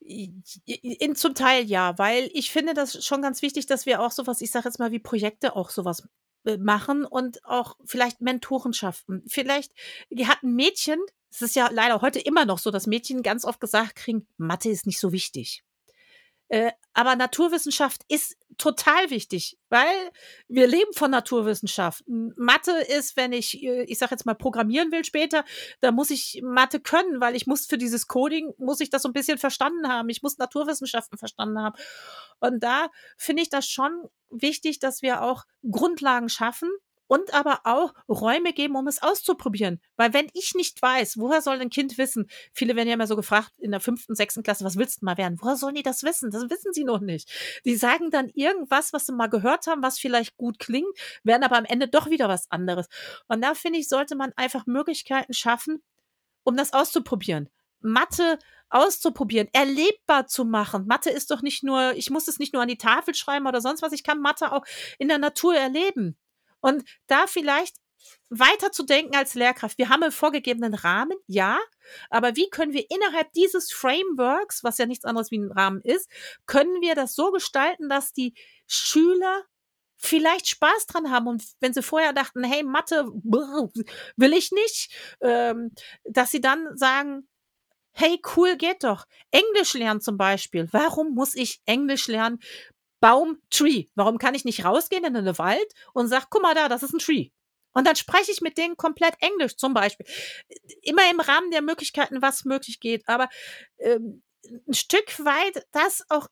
[0.00, 4.40] In, zum Teil ja, weil ich finde das schon ganz wichtig, dass wir auch sowas,
[4.40, 6.08] ich sage jetzt mal wie Projekte auch sowas
[6.44, 9.22] äh, machen und auch vielleicht Mentorenschaften.
[9.28, 9.72] Vielleicht
[10.24, 10.98] hat ein Mädchen,
[11.30, 14.70] es ist ja leider heute immer noch so, dass Mädchen ganz oft gesagt kriegen, Mathe
[14.70, 15.62] ist nicht so wichtig.
[16.52, 20.10] Äh, aber Naturwissenschaft ist total wichtig, weil
[20.48, 22.04] wir leben von Naturwissenschaft.
[22.06, 25.46] Mathe ist, wenn ich, äh, ich sag jetzt mal, programmieren will später,
[25.80, 29.08] da muss ich Mathe können, weil ich muss für dieses Coding, muss ich das so
[29.08, 30.10] ein bisschen verstanden haben.
[30.10, 31.74] Ich muss Naturwissenschaften verstanden haben.
[32.38, 36.68] Und da finde ich das schon wichtig, dass wir auch Grundlagen schaffen,
[37.12, 39.82] und aber auch Räume geben, um es auszuprobieren.
[39.96, 42.26] Weil wenn ich nicht weiß, woher soll ein Kind wissen?
[42.54, 45.18] Viele werden ja immer so gefragt in der fünften, sechsten Klasse, was willst du mal
[45.18, 45.36] werden?
[45.42, 46.30] Woher sollen die das wissen?
[46.30, 47.30] Das wissen sie noch nicht.
[47.66, 50.88] Die sagen dann irgendwas, was sie mal gehört haben, was vielleicht gut klingt,
[51.22, 52.86] werden aber am Ende doch wieder was anderes.
[53.28, 55.82] Und da finde ich, sollte man einfach Möglichkeiten schaffen,
[56.44, 57.50] um das auszuprobieren.
[57.80, 58.38] Mathe
[58.70, 60.86] auszuprobieren, erlebbar zu machen.
[60.86, 63.60] Mathe ist doch nicht nur, ich muss es nicht nur an die Tafel schreiben oder
[63.60, 64.64] sonst was, ich kann Mathe auch
[64.98, 66.16] in der Natur erleben.
[66.62, 67.76] Und da vielleicht
[68.30, 69.78] weiter zu denken als Lehrkraft.
[69.78, 71.60] Wir haben einen vorgegebenen Rahmen, ja,
[72.10, 76.08] aber wie können wir innerhalb dieses Frameworks, was ja nichts anderes wie ein Rahmen ist,
[76.46, 78.34] können wir das so gestalten, dass die
[78.66, 79.44] Schüler
[79.96, 85.72] vielleicht Spaß dran haben und wenn sie vorher dachten, hey, Mathe will ich nicht, ähm,
[86.04, 87.28] dass sie dann sagen,
[87.92, 89.04] hey, cool, geht doch.
[89.30, 90.66] Englisch lernen zum Beispiel.
[90.72, 92.40] Warum muss ich Englisch lernen?
[93.02, 93.86] Baum, Tree.
[93.96, 96.94] Warum kann ich nicht rausgehen in den Wald und sag, guck mal da, das ist
[96.94, 97.30] ein Tree.
[97.74, 100.06] Und dann spreche ich mit denen komplett Englisch zum Beispiel.
[100.82, 103.02] Immer im Rahmen der Möglichkeiten, was möglich geht.
[103.08, 103.28] Aber
[103.78, 104.22] ähm,
[104.68, 106.28] ein Stück weit das auch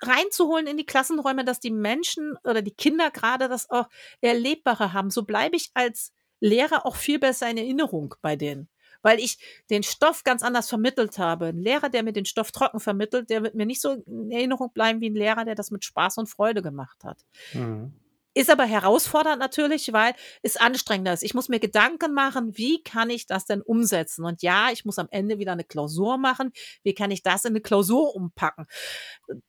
[0.00, 3.88] reinzuholen in die Klassenräume, dass die Menschen oder die Kinder gerade das auch
[4.22, 5.10] erlebbarer haben.
[5.10, 8.70] So bleibe ich als Lehrer auch viel besser in Erinnerung bei denen
[9.02, 9.38] weil ich
[9.70, 11.46] den Stoff ganz anders vermittelt habe.
[11.46, 14.72] Ein Lehrer, der mir den Stoff trocken vermittelt, der wird mir nicht so in Erinnerung
[14.72, 17.24] bleiben wie ein Lehrer, der das mit Spaß und Freude gemacht hat.
[17.52, 17.94] Mhm.
[18.36, 21.22] Ist aber herausfordernd natürlich, weil es anstrengender ist.
[21.22, 24.26] Ich muss mir Gedanken machen, wie kann ich das denn umsetzen?
[24.26, 26.52] Und ja, ich muss am Ende wieder eine Klausur machen.
[26.82, 28.66] Wie kann ich das in eine Klausur umpacken?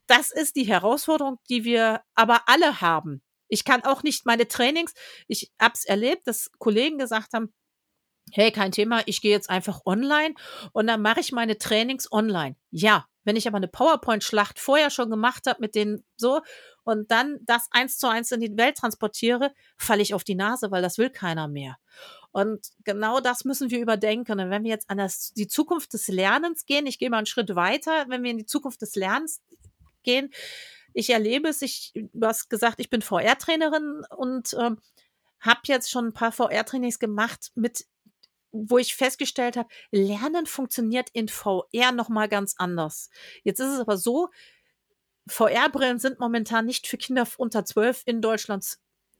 [0.06, 3.22] Das ist die Herausforderung, die wir aber alle haben.
[3.50, 4.94] Ich kann auch nicht meine Trainings,
[5.28, 7.54] ich habe es erlebt, dass Kollegen gesagt haben,
[8.32, 10.36] hey, kein Thema, ich gehe jetzt einfach online
[10.74, 12.56] und dann mache ich meine Trainings online.
[12.72, 16.42] Ja, wenn ich aber eine PowerPoint-Schlacht vorher schon gemacht habe mit den so
[16.84, 20.72] und dann das eins zu eins in die Welt transportiere, falle ich auf die Nase,
[20.72, 21.76] weil das will keiner mehr.
[22.32, 24.40] Und genau das müssen wir überdenken.
[24.40, 27.26] Und wenn wir jetzt an das, die Zukunft des Lernens gehen, ich gehe mal einen
[27.26, 29.42] Schritt weiter, wenn wir in die Zukunft des Lernens
[30.04, 30.32] gehen,
[30.94, 34.80] ich erlebe es, ich, du hast gesagt, ich bin VR-Trainerin und ähm,
[35.42, 37.86] habe jetzt schon ein paar VR-Trainings gemacht mit
[38.66, 43.10] wo ich festgestellt habe, Lernen funktioniert in VR noch mal ganz anders.
[43.44, 44.30] Jetzt ist es aber so,
[45.28, 48.78] VR-Brillen sind momentan nicht für Kinder unter 12 in Deutschland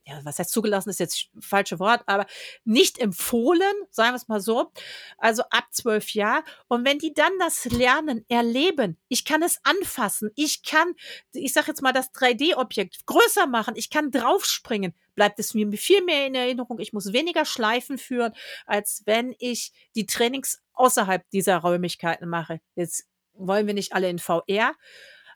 [0.08, 2.26] ja, was heißt zugelassen, ist jetzt falsche Wort, aber
[2.64, 4.72] nicht empfohlen, sagen wir es mal so.
[5.18, 6.44] Also ab zwölf Jahre.
[6.66, 10.94] Und wenn die dann das Lernen erleben, ich kann es anfassen, ich kann,
[11.32, 16.04] ich sage jetzt mal, das 3D-Objekt größer machen, ich kann draufspringen, bleibt es mir viel
[16.04, 16.78] mehr in Erinnerung.
[16.78, 18.32] Ich muss weniger Schleifen führen,
[18.66, 22.60] als wenn ich die Trainings außerhalb dieser Räumlichkeiten mache.
[22.76, 24.76] Jetzt wollen wir nicht alle in VR,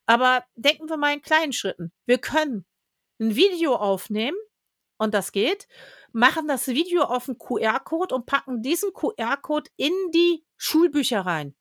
[0.07, 1.91] aber denken wir mal in kleinen Schritten.
[2.07, 2.65] Wir können
[3.19, 4.37] ein Video aufnehmen,
[4.99, 5.67] und das geht,
[6.13, 11.57] machen das Video auf einen QR-Code und packen diesen QR-Code in die Schulbücher rein.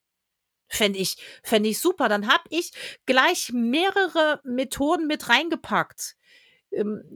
[0.68, 2.08] Fände ich, fände ich super.
[2.08, 2.72] Dann habe ich
[3.08, 6.18] gleich mehrere Methoden mit reingepackt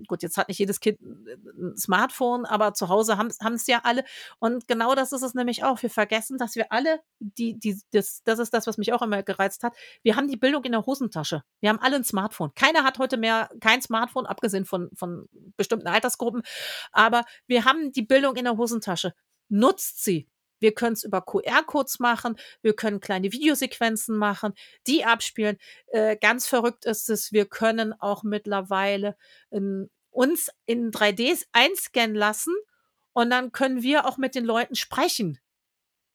[0.08, 4.04] gut, jetzt hat nicht jedes Kind ein Smartphone, aber zu Hause haben es ja alle.
[4.40, 5.82] Und genau das ist es nämlich auch.
[5.82, 9.24] Wir vergessen, dass wir alle, die, die, das, das ist das, was mich auch immer
[9.24, 9.76] gereizt hat.
[10.04, 11.44] Wir haben die Bildung in der Hosentasche.
[11.62, 12.54] Wir haben alle ein Smartphone.
[12.56, 16.44] Keiner hat heute mehr kein Smartphone, abgesehen von, von bestimmten Altersgruppen.
[16.92, 19.14] Aber wir haben die Bildung in der Hosentasche.
[19.50, 20.28] Nutzt sie.
[20.66, 24.56] Wir können es über QR-Codes machen, wir können kleine Videosequenzen machen,
[24.88, 25.60] die abspielen.
[25.90, 29.16] Äh, ganz verrückt ist es, wir können auch mittlerweile
[29.52, 32.56] in, uns in 3D einscannen lassen
[33.14, 35.40] und dann können wir auch mit den Leuten sprechen.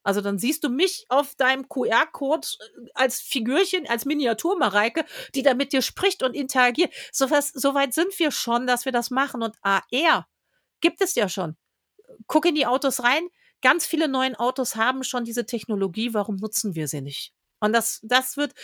[0.03, 5.05] Also dann siehst du mich auf deinem QR-Code äh, als Figürchen, als Miniatur Mareike,
[5.37, 6.93] die da mit dir spricht und interagiert.
[7.13, 9.45] So, was, so weit sind wir schon, dass wir das machen.
[9.45, 10.27] Und AR
[10.81, 11.57] gibt es ja schon.
[12.27, 13.29] Guck in die Autos rein,
[13.63, 17.33] ganz viele neuen Autos haben schon diese Technologie, warum nutzen wir sie nicht?
[17.61, 18.55] Und das, das wird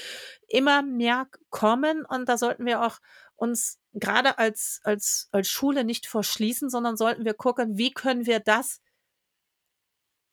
[0.48, 2.98] immer mehr kommen und da sollten wir auch
[3.34, 8.40] uns gerade als, als, als Schule nicht verschließen, sondern sollten wir gucken, wie können wir
[8.40, 8.80] das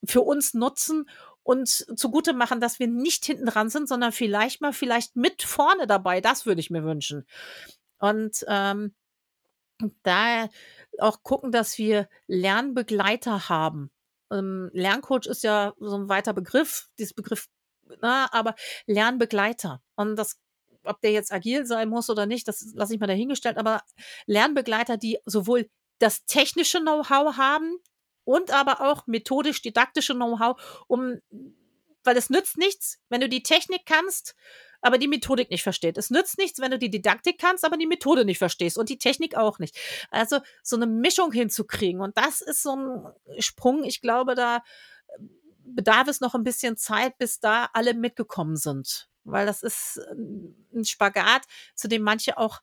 [0.05, 1.09] für uns nutzen
[1.43, 5.87] und zugute machen, dass wir nicht hinten dran sind, sondern vielleicht mal vielleicht mit vorne
[5.87, 6.21] dabei.
[6.21, 7.25] Das würde ich mir wünschen.
[7.99, 8.95] Und ähm,
[10.03, 10.49] da
[10.99, 13.91] auch gucken, dass wir Lernbegleiter haben.
[14.33, 17.47] Ähm, Lerncoach ist ja so ein weiter Begriff, dieses Begriff,
[18.01, 18.55] na, ne, aber
[18.87, 19.81] Lernbegleiter.
[19.95, 20.39] Und das,
[20.83, 23.81] ob der jetzt agil sein muss oder nicht, das lasse ich mal dahingestellt, aber
[24.25, 25.69] Lernbegleiter, die sowohl
[25.99, 27.77] das technische Know-how haben
[28.23, 31.19] und aber auch methodisch-didaktische Know-how, um,
[32.03, 34.35] weil es nützt nichts, wenn du die Technik kannst
[34.83, 35.97] aber die Methodik nicht versteht.
[35.97, 38.97] Es nützt nichts, wenn du die Didaktik kannst, aber die Methode nicht verstehst und die
[38.97, 39.77] Technik auch nicht.
[40.11, 42.01] Also so eine Mischung hinzukriegen.
[42.01, 43.85] Und das ist so ein Sprung.
[43.85, 44.61] Ich glaube, da äh,
[45.63, 49.09] bedarf es noch ein bisschen Zeit, bis da alle mitgekommen sind.
[49.23, 51.43] Weil das ist äh, ein Spagat,
[51.75, 52.59] zu dem manche auch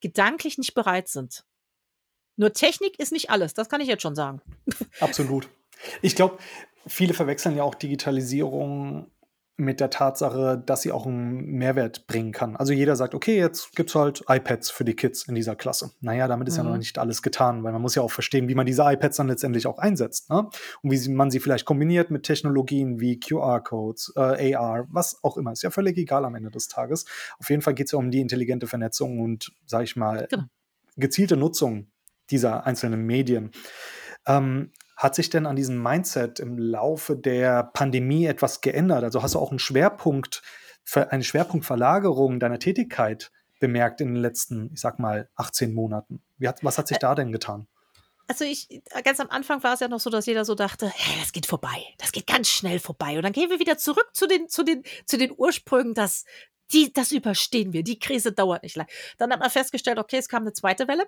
[0.00, 1.44] gedanklich nicht bereit sind.
[2.36, 4.42] Nur Technik ist nicht alles, das kann ich jetzt schon sagen.
[5.00, 5.48] Absolut.
[6.02, 6.38] Ich glaube,
[6.86, 9.10] viele verwechseln ja auch Digitalisierung
[9.58, 12.56] mit der Tatsache, dass sie auch einen Mehrwert bringen kann.
[12.56, 15.92] Also jeder sagt, okay, jetzt gibt es halt iPads für die Kids in dieser Klasse.
[16.00, 16.58] Naja, damit ist mhm.
[16.58, 16.78] ja noch mhm.
[16.80, 19.66] nicht alles getan, weil man muss ja auch verstehen, wie man diese iPads dann letztendlich
[19.66, 20.28] auch einsetzt.
[20.28, 20.48] Ne?
[20.82, 25.52] Und wie man sie vielleicht kombiniert mit Technologien wie QR-Codes, äh, AR, was auch immer.
[25.52, 27.06] Ist ja völlig egal am Ende des Tages.
[27.38, 30.44] Auf jeden Fall geht es ja um die intelligente Vernetzung und, sag ich mal, genau.
[30.96, 31.86] gezielte Nutzung
[32.30, 33.52] dieser einzelnen Medien.
[34.26, 39.04] Ähm, hat sich denn an diesem Mindset im Laufe der Pandemie etwas geändert?
[39.04, 40.42] Also hast du auch einen Schwerpunkt,
[40.94, 43.30] eine Schwerpunktverlagerung deiner Tätigkeit
[43.60, 46.22] bemerkt in den letzten, ich sag mal, 18 Monaten?
[46.44, 47.68] Hat, was hat sich da denn getan?
[48.28, 51.20] Also ich, ganz am Anfang war es ja noch so, dass jeder so dachte, hey,
[51.20, 53.16] das geht vorbei, das geht ganz schnell vorbei.
[53.16, 56.24] Und dann gehen wir wieder zurück zu den, zu den, zu den Ursprüngen, dass
[56.72, 57.84] die, das überstehen wir.
[57.84, 58.88] Die Krise dauert nicht lang.
[59.18, 61.06] Dann hat man festgestellt, okay, es kam eine zweite Welle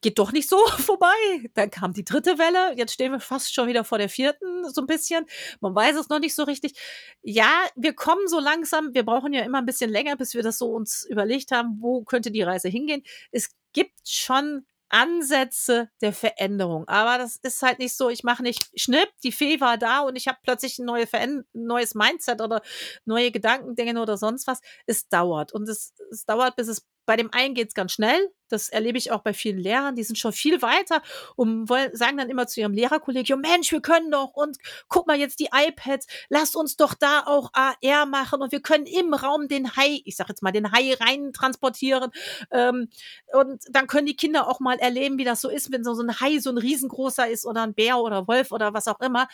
[0.00, 1.06] geht doch nicht so vorbei.
[1.54, 2.76] Dann kam die dritte Welle.
[2.76, 5.26] Jetzt stehen wir fast schon wieder vor der vierten, so ein bisschen.
[5.60, 6.78] Man weiß es noch nicht so richtig.
[7.22, 8.94] Ja, wir kommen so langsam.
[8.94, 12.02] Wir brauchen ja immer ein bisschen länger, bis wir das so uns überlegt haben, wo
[12.04, 13.02] könnte die Reise hingehen.
[13.30, 16.86] Es gibt schon Ansätze der Veränderung.
[16.88, 20.16] Aber das ist halt nicht so, ich mache nicht schnipp, die Fee war da und
[20.16, 21.06] ich habe plötzlich ein neue
[21.52, 22.62] neues Mindset oder
[23.04, 24.60] neue Gedankengänge oder sonst was.
[24.86, 25.52] Es dauert.
[25.52, 28.30] Und es, es dauert, bis es bei dem einen geht es ganz schnell.
[28.48, 29.96] Das erlebe ich auch bei vielen Lehrern.
[29.96, 31.02] Die sind schon viel weiter
[31.36, 35.18] und wollen, sagen dann immer zu ihrem Lehrerkollegium, Mensch, wir können doch und guck mal
[35.18, 39.48] jetzt die iPads, lasst uns doch da auch AR machen und wir können im Raum
[39.48, 42.10] den Hai, ich sag jetzt mal, den Hai rein transportieren.
[42.50, 42.88] Ähm,
[43.32, 46.20] und dann können die Kinder auch mal erleben, wie das so ist, wenn so, ein
[46.20, 49.28] Hai so ein riesengroßer ist oder ein Bär oder Wolf oder was auch immer.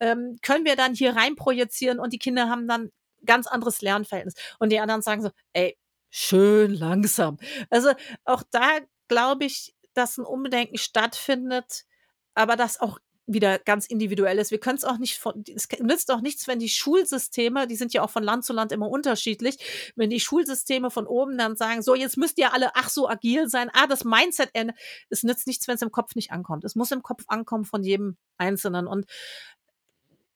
[0.00, 2.90] Ähm, können wir dann hier rein projizieren und die Kinder haben dann
[3.24, 4.34] ganz anderes Lernverhältnis.
[4.58, 5.76] Und die anderen sagen so, ey,
[6.14, 7.38] schön langsam.
[7.70, 7.90] Also
[8.24, 11.84] auch da glaube ich, dass ein Umdenken stattfindet,
[12.34, 14.50] aber dass auch wieder ganz individuell ist.
[14.50, 17.92] Wir können es auch nicht von, es nützt auch nichts, wenn die Schulsysteme, die sind
[17.94, 21.82] ja auch von Land zu Land immer unterschiedlich, wenn die Schulsysteme von oben dann sagen,
[21.82, 24.50] so, jetzt müsst ihr alle, ach so, agil sein, ah, das Mindset,
[25.08, 26.64] es nützt nichts, wenn es im Kopf nicht ankommt.
[26.64, 28.86] Es muss im Kopf ankommen von jedem Einzelnen.
[28.86, 29.06] Und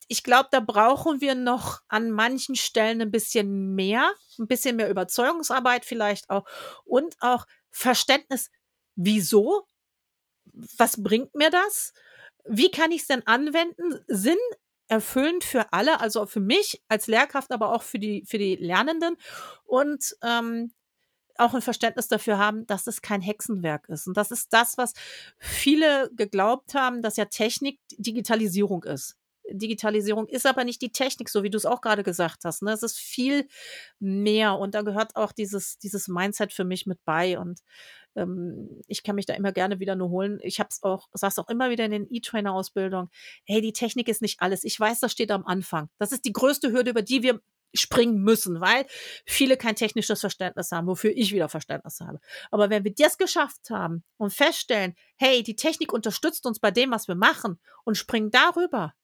[0.09, 4.91] ich glaube, da brauchen wir noch an manchen Stellen ein bisschen mehr, ein bisschen mehr
[4.91, 6.45] Überzeugungsarbeit vielleicht auch
[6.85, 8.51] und auch Verständnis,
[8.97, 9.67] wieso,
[10.77, 11.93] was bringt mir das?
[12.49, 14.01] wie kann ich es denn anwenden?
[14.09, 14.39] Sinn
[14.89, 19.17] erfüllend für alle, also für mich als Lehrkraft, aber auch für die, für die Lernenden
[19.65, 20.73] und ähm,
[21.37, 24.09] auch ein Verständnis dafür haben, dass es kein Hexenwerk ist.
[24.09, 24.95] Und das ist das, was
[25.39, 29.18] viele geglaubt haben, dass ja Technik Digitalisierung ist.
[29.51, 32.63] Digitalisierung ist aber nicht die Technik, so wie du es auch gerade gesagt hast.
[32.63, 32.73] Ne?
[32.73, 33.49] Es ist viel
[33.99, 37.39] mehr und da gehört auch dieses, dieses Mindset für mich mit bei.
[37.39, 37.61] Und
[38.17, 40.39] ähm, ich kann mich da immer gerne wieder nur holen.
[40.43, 43.11] Ich habe es auch, sag's auch immer wieder in den E-Trainer-Ausbildungen.
[43.45, 44.65] Hey, die Technik ist nicht alles.
[44.65, 45.89] Ich weiß, das steht am Anfang.
[45.99, 47.41] Das ist die größte Hürde, über die wir
[47.75, 48.87] springen müssen, weil
[49.27, 52.19] viele kein technisches Verständnis haben, wofür ich wieder Verständnis habe.
[52.51, 56.91] Aber wenn wir das geschafft haben und feststellen, hey, die Technik unterstützt uns bei dem,
[56.91, 58.95] was wir machen und springen darüber,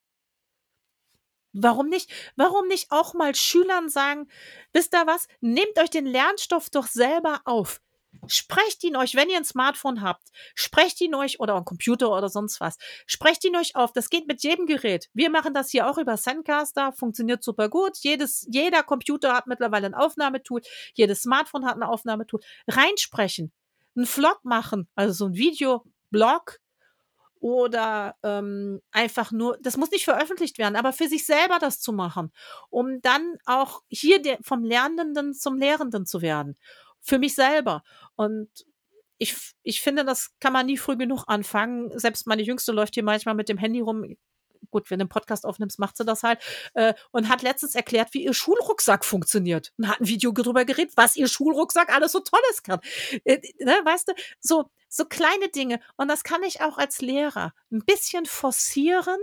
[1.55, 2.11] Warum nicht?
[2.37, 4.29] Warum nicht auch mal Schülern sagen,
[4.73, 5.29] wisst ihr was?
[5.41, 7.81] Nehmt euch den Lernstoff doch selber auf.
[8.27, 12.29] Sprecht ihn euch, wenn ihr ein Smartphone habt, sprecht ihn euch oder ein Computer oder
[12.29, 12.77] sonst was.
[13.07, 13.93] Sprecht ihn euch auf.
[13.93, 15.09] Das geht mit jedem Gerät.
[15.15, 17.99] Wir machen das hier auch über Sendcaster, funktioniert super gut.
[17.99, 20.63] Jedes, jeder Computer hat mittlerweile ein Aufnahmetool.
[20.95, 22.41] Jedes Smartphone hat ein Aufnahmetool.
[22.69, 23.53] Reinsprechen.
[23.97, 26.59] Ein Vlog machen, also so ein Videoblog
[27.45, 31.93] oder ähm, einfach nur, das muss nicht veröffentlicht werden, aber für sich selber das zu
[31.93, 32.33] machen,
[32.71, 36.57] um dann auch hier der, vom Lernenden zum Lehrenden zu werden
[37.03, 37.83] für mich selber.
[38.17, 38.49] Und
[39.19, 41.91] ich, ich finde, das kann man nie früh genug anfangen.
[41.99, 44.17] Selbst meine Jüngste läuft hier manchmal mit dem Handy rum.
[44.75, 46.41] Gut, wenn du einen Podcast aufnimmst, macht sie das halt.
[46.75, 49.73] Äh, und hat letztens erklärt, wie ihr Schulrucksack funktioniert.
[49.79, 52.81] Und hat ein Video darüber geredet, was ihr Schulrucksack alles so Tolles kann.
[53.23, 55.79] Äh, ne, weißt du, so, so kleine Dinge.
[55.97, 59.21] Und das kann ich auch als Lehrer ein bisschen forcieren,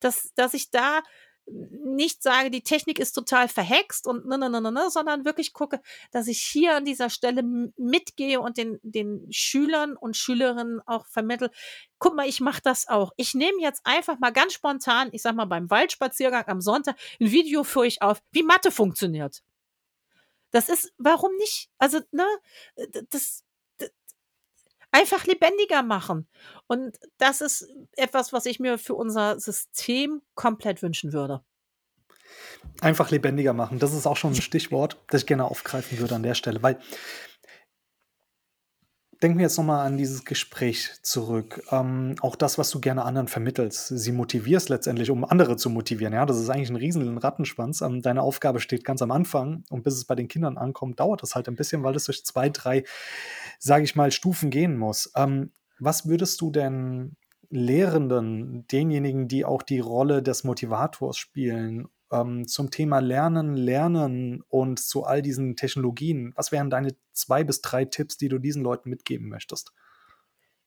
[0.00, 1.02] dass, dass ich da
[1.50, 5.52] nicht sage, die Technik ist total verhext und ne, ne, ne, ne, ne, sondern wirklich
[5.52, 5.80] gucke,
[6.10, 7.42] dass ich hier an dieser Stelle
[7.76, 11.50] mitgehe und den, den Schülern und Schülerinnen auch vermittel,
[11.98, 13.12] guck mal, ich mache das auch.
[13.16, 17.30] Ich nehme jetzt einfach mal ganz spontan, ich sag mal beim Waldspaziergang am Sonntag, ein
[17.30, 19.42] Video für euch auf, wie Mathe funktioniert.
[20.50, 21.70] Das ist, warum nicht?
[21.78, 22.26] Also, ne,
[23.10, 23.44] das,
[24.90, 26.28] einfach lebendiger machen.
[26.66, 31.42] Und das ist etwas, was ich mir für unser System komplett wünschen würde.
[32.80, 33.78] Einfach lebendiger machen.
[33.78, 36.78] Das ist auch schon ein Stichwort, das ich gerne aufgreifen würde an der Stelle, weil
[39.22, 41.62] denken wir jetzt nochmal an dieses Gespräch zurück.
[41.70, 43.88] Ähm, auch das, was du gerne anderen vermittelst.
[43.88, 46.14] Sie motivierst letztendlich, um andere zu motivieren.
[46.14, 47.80] Ja, das ist eigentlich ein riesen Rattenschwanz.
[47.80, 51.22] Ähm, deine Aufgabe steht ganz am Anfang und bis es bei den Kindern ankommt, dauert
[51.22, 52.84] das halt ein bisschen, weil es durch zwei, drei,
[53.58, 55.10] sage ich mal, Stufen gehen muss.
[55.16, 57.16] Ähm, was würdest du denn
[57.50, 64.80] Lehrenden, denjenigen, die auch die Rolle des Motivators spielen ähm, zum Thema Lernen, Lernen und
[64.80, 66.32] zu all diesen Technologien.
[66.36, 69.72] Was wären deine zwei bis drei Tipps, die du diesen Leuten mitgeben möchtest?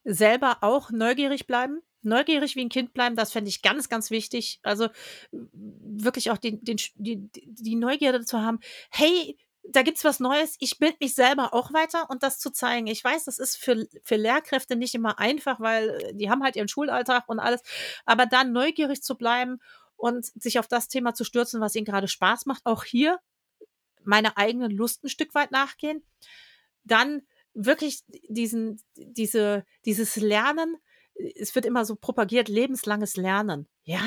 [0.03, 1.81] Selber auch neugierig bleiben.
[2.03, 4.59] Neugierig wie ein Kind bleiben, das fände ich ganz, ganz wichtig.
[4.63, 4.87] Also
[5.31, 8.59] wirklich auch den, den, die, die Neugierde zu haben.
[8.89, 10.55] Hey, da gibt's was Neues.
[10.59, 12.87] Ich bild mich selber auch weiter und das zu zeigen.
[12.87, 16.67] Ich weiß, das ist für, für Lehrkräfte nicht immer einfach, weil die haben halt ihren
[16.67, 17.61] Schulalltag und alles.
[18.05, 19.59] Aber dann neugierig zu bleiben
[20.01, 22.65] und sich auf das Thema zu stürzen, was ihnen gerade Spaß macht.
[22.65, 23.19] Auch hier
[24.03, 26.03] meine eigenen Lust ein Stück weit nachgehen.
[26.83, 27.21] Dann
[27.53, 30.77] wirklich diesen, diese, dieses Lernen,
[31.35, 33.67] es wird immer so propagiert, lebenslanges Lernen.
[33.83, 34.01] Ja,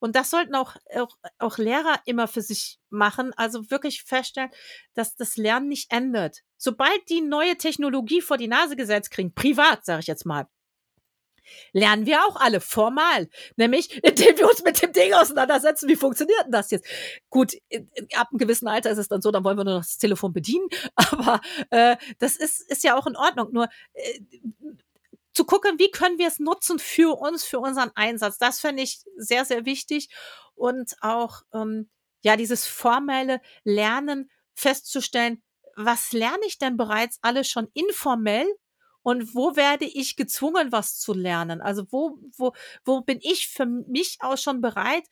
[0.00, 3.32] und das sollten auch, auch, auch Lehrer immer für sich machen.
[3.36, 4.50] Also wirklich feststellen,
[4.92, 6.42] dass das Lernen nicht endet.
[6.58, 10.46] Sobald die neue Technologie vor die Nase gesetzt kriegen, privat, sage ich jetzt mal,
[11.72, 16.44] lernen wir auch alle formal, nämlich indem wir uns mit dem Ding auseinandersetzen, wie funktioniert
[16.44, 16.86] denn das jetzt?
[17.30, 17.54] Gut,
[18.14, 20.32] ab einem gewissen Alter ist es dann so, dann wollen wir nur noch das Telefon
[20.32, 21.40] bedienen, aber
[21.70, 23.48] äh, das ist, ist ja auch in Ordnung.
[23.52, 24.20] Nur äh,
[25.34, 29.02] zu gucken, wie können wir es nutzen für uns, für unseren Einsatz, das finde ich
[29.16, 30.10] sehr, sehr wichtig.
[30.54, 31.88] Und auch ähm,
[32.22, 35.42] ja dieses formelle Lernen festzustellen,
[35.74, 38.46] was lerne ich denn bereits alles schon informell
[39.02, 41.60] und wo werde ich gezwungen, was zu lernen?
[41.60, 42.52] Also wo, wo,
[42.84, 45.04] wo bin ich für mich auch schon bereit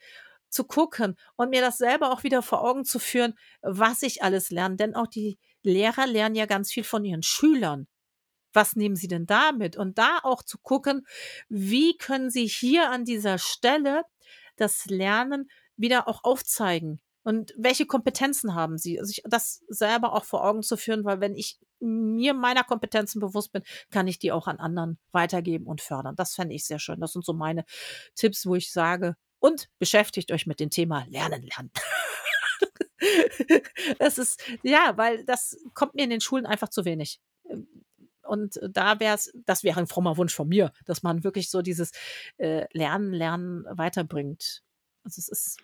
[0.49, 4.51] zu gucken und mir das selber auch wieder vor Augen zu führen, was ich alles
[4.51, 4.77] lerne?
[4.77, 7.87] Denn auch die Lehrer lernen ja ganz viel von ihren Schülern.
[8.53, 9.77] Was nehmen Sie denn da mit?
[9.77, 11.07] Und da auch zu gucken,
[11.49, 14.03] wie können Sie hier an dieser Stelle
[14.57, 17.01] das Lernen wieder auch aufzeigen?
[17.23, 18.99] Und welche Kompetenzen haben Sie?
[18.99, 23.21] Also ich, das selber auch vor Augen zu führen, weil wenn ich mir meiner Kompetenzen
[23.21, 26.17] bewusst bin, kann ich die auch an anderen weitergeben und fördern.
[26.17, 27.01] Das fände ich sehr schön.
[27.01, 27.65] Das sind so meine
[28.15, 31.71] Tipps, wo ich sage, und beschäftigt euch mit dem Thema Lernen lernen.
[33.99, 37.21] das ist, ja, weil das kommt mir in den Schulen einfach zu wenig.
[38.23, 41.63] Und da wäre es, das wäre ein frommer Wunsch von mir, dass man wirklich so
[41.63, 41.91] dieses
[42.37, 44.63] äh, Lernen, Lernen weiterbringt.
[45.03, 45.57] Also es ist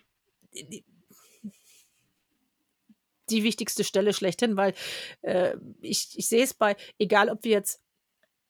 [3.29, 4.73] die, wichtigste Stelle schlechthin, weil
[5.21, 7.81] äh, ich, ich sehe es bei, egal ob wir jetzt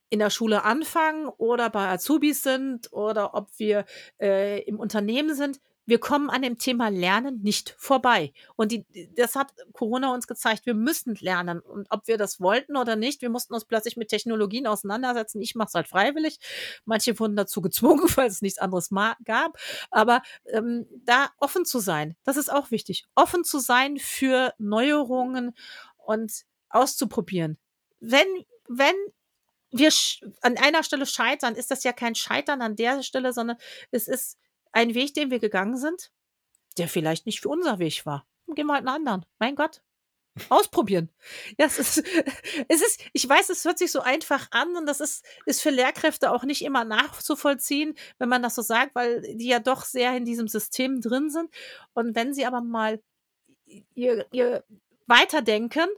[0.09, 3.85] in der Schule anfangen oder bei Azubis sind oder ob wir
[4.21, 8.33] äh, im Unternehmen sind, wir kommen an dem Thema Lernen nicht vorbei.
[8.57, 8.85] Und die,
[9.15, 11.61] das hat Corona uns gezeigt, wir müssen lernen.
[11.61, 15.41] Und ob wir das wollten oder nicht, wir mussten uns plötzlich mit Technologien auseinandersetzen.
[15.41, 16.39] Ich mache es halt freiwillig.
[16.83, 18.89] Manche wurden dazu gezwungen, weil es nichts anderes
[19.23, 19.57] gab.
[19.89, 23.05] Aber ähm, da offen zu sein, das ist auch wichtig.
[23.15, 25.55] Offen zu sein für Neuerungen
[25.95, 27.57] und auszuprobieren.
[28.01, 28.27] Wenn,
[28.67, 28.95] wenn
[29.71, 29.89] wir
[30.41, 33.57] an einer Stelle scheitern, ist das ja kein Scheitern an der Stelle, sondern
[33.91, 34.37] es ist
[34.71, 36.11] ein Weg, den wir gegangen sind,
[36.77, 38.27] der vielleicht nicht für unser Weg war.
[38.55, 39.25] Gehen wir halt einen anderen.
[39.39, 39.81] Mein Gott.
[40.49, 41.09] Ausprobieren.
[41.57, 41.97] Ja, es ist,
[42.67, 45.71] es ist, ich weiß, es hört sich so einfach an und das ist, ist für
[45.71, 50.15] Lehrkräfte auch nicht immer nachzuvollziehen, wenn man das so sagt, weil die ja doch sehr
[50.15, 51.49] in diesem System drin sind.
[51.93, 53.01] Und wenn sie aber mal
[53.95, 54.63] ihr, ihr
[55.07, 55.89] weiterdenken,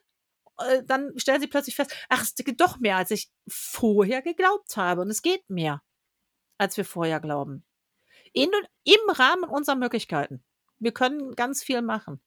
[0.57, 4.78] äh, dann stellen sie plötzlich fest, ach, es geht doch mehr, als ich vorher geglaubt
[4.78, 5.01] habe.
[5.01, 5.82] Und es geht mehr,
[6.57, 7.65] als wir vorher glauben
[8.34, 8.49] in,
[8.84, 10.43] im Rahmen unserer Möglichkeiten.
[10.80, 12.21] Wir können ganz viel machen.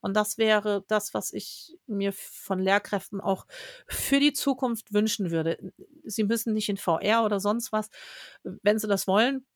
[0.00, 3.46] Und das wäre das, was ich mir von Lehrkräften auch
[3.86, 5.72] für die Zukunft wünschen würde.
[6.04, 7.88] Sie müssen nicht in VR oder sonst was.
[8.42, 9.46] Wenn sie das wollen,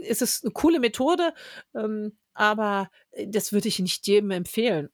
[0.00, 1.34] ist es eine coole Methode,
[1.74, 2.90] ähm, aber
[3.26, 4.90] das würde ich nicht jedem empfehlen.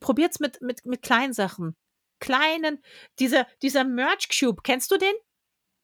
[0.00, 1.76] Probiert es mit, mit, mit kleinen Sachen.
[2.18, 2.82] Kleinen,
[3.18, 5.14] dieser, dieser Merch Cube, kennst du den?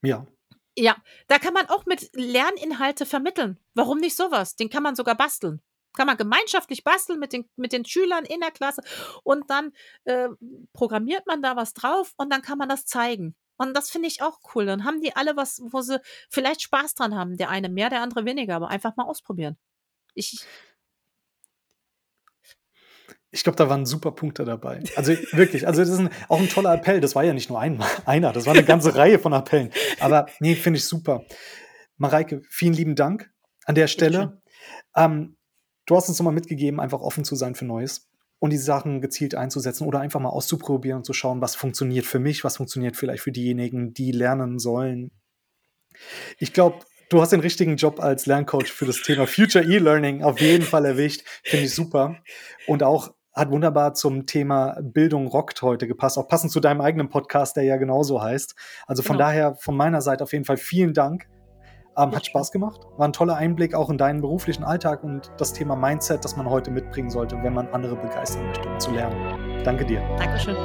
[0.03, 0.27] Ja.
[0.77, 0.97] Ja,
[1.29, 3.59] da kann man auch mit Lerninhalte vermitteln.
[3.75, 4.57] Warum nicht sowas?
[4.57, 5.63] Den kann man sogar basteln.
[5.95, 8.83] Kann man gemeinschaftlich basteln mit den, mit den Schülern in der Klasse
[9.25, 9.73] und dann
[10.05, 10.29] äh,
[10.75, 13.35] programmiert man da was drauf und dann kann man das zeigen.
[13.57, 14.67] Und das finde ich auch cool.
[14.67, 17.39] Dann haben die alle was, wo sie vielleicht Spaß dran haben.
[17.39, 19.57] Der eine mehr, der andere weniger, aber einfach mal ausprobieren.
[20.15, 20.45] Ich,
[23.31, 24.83] ich glaube, da waren super Punkte dabei.
[24.97, 27.01] Also wirklich, also das ist ein, auch ein toller Appell.
[27.01, 29.71] Das war ja nicht nur ein, einer, das war eine ganze Reihe von Appellen.
[30.01, 31.25] Aber nee, finde ich super.
[31.97, 33.31] Mareike, vielen lieben Dank
[33.65, 34.41] an der Stelle.
[34.95, 35.37] Ähm,
[35.87, 38.09] du hast uns nochmal mitgegeben, einfach offen zu sein für Neues
[38.39, 42.19] und die Sachen gezielt einzusetzen oder einfach mal auszuprobieren und zu schauen, was funktioniert für
[42.19, 45.11] mich, was funktioniert vielleicht für diejenigen, die lernen sollen.
[46.39, 50.41] Ich glaube, du hast den richtigen Job als Lerncoach für das Thema Future E-Learning auf
[50.41, 51.23] jeden Fall erwischt.
[51.45, 52.19] Finde ich super.
[52.67, 57.11] Und auch hat wunderbar zum Thema Bildung rockt heute gepasst, auch passend zu deinem eigenen
[57.11, 58.57] Podcast, der ja genauso heißt.
[58.87, 59.29] Also von genau.
[59.29, 61.29] daher von meiner Seite auf jeden Fall vielen Dank.
[61.99, 62.81] Ähm, hat Spaß gemacht.
[62.99, 66.49] War ein toller Einblick auch in deinen beruflichen Alltag und das Thema Mindset, das man
[66.49, 69.63] heute mitbringen sollte, wenn man andere begeistern möchte, um zu lernen.
[69.65, 70.03] Danke dir.
[70.19, 70.57] Dankeschön.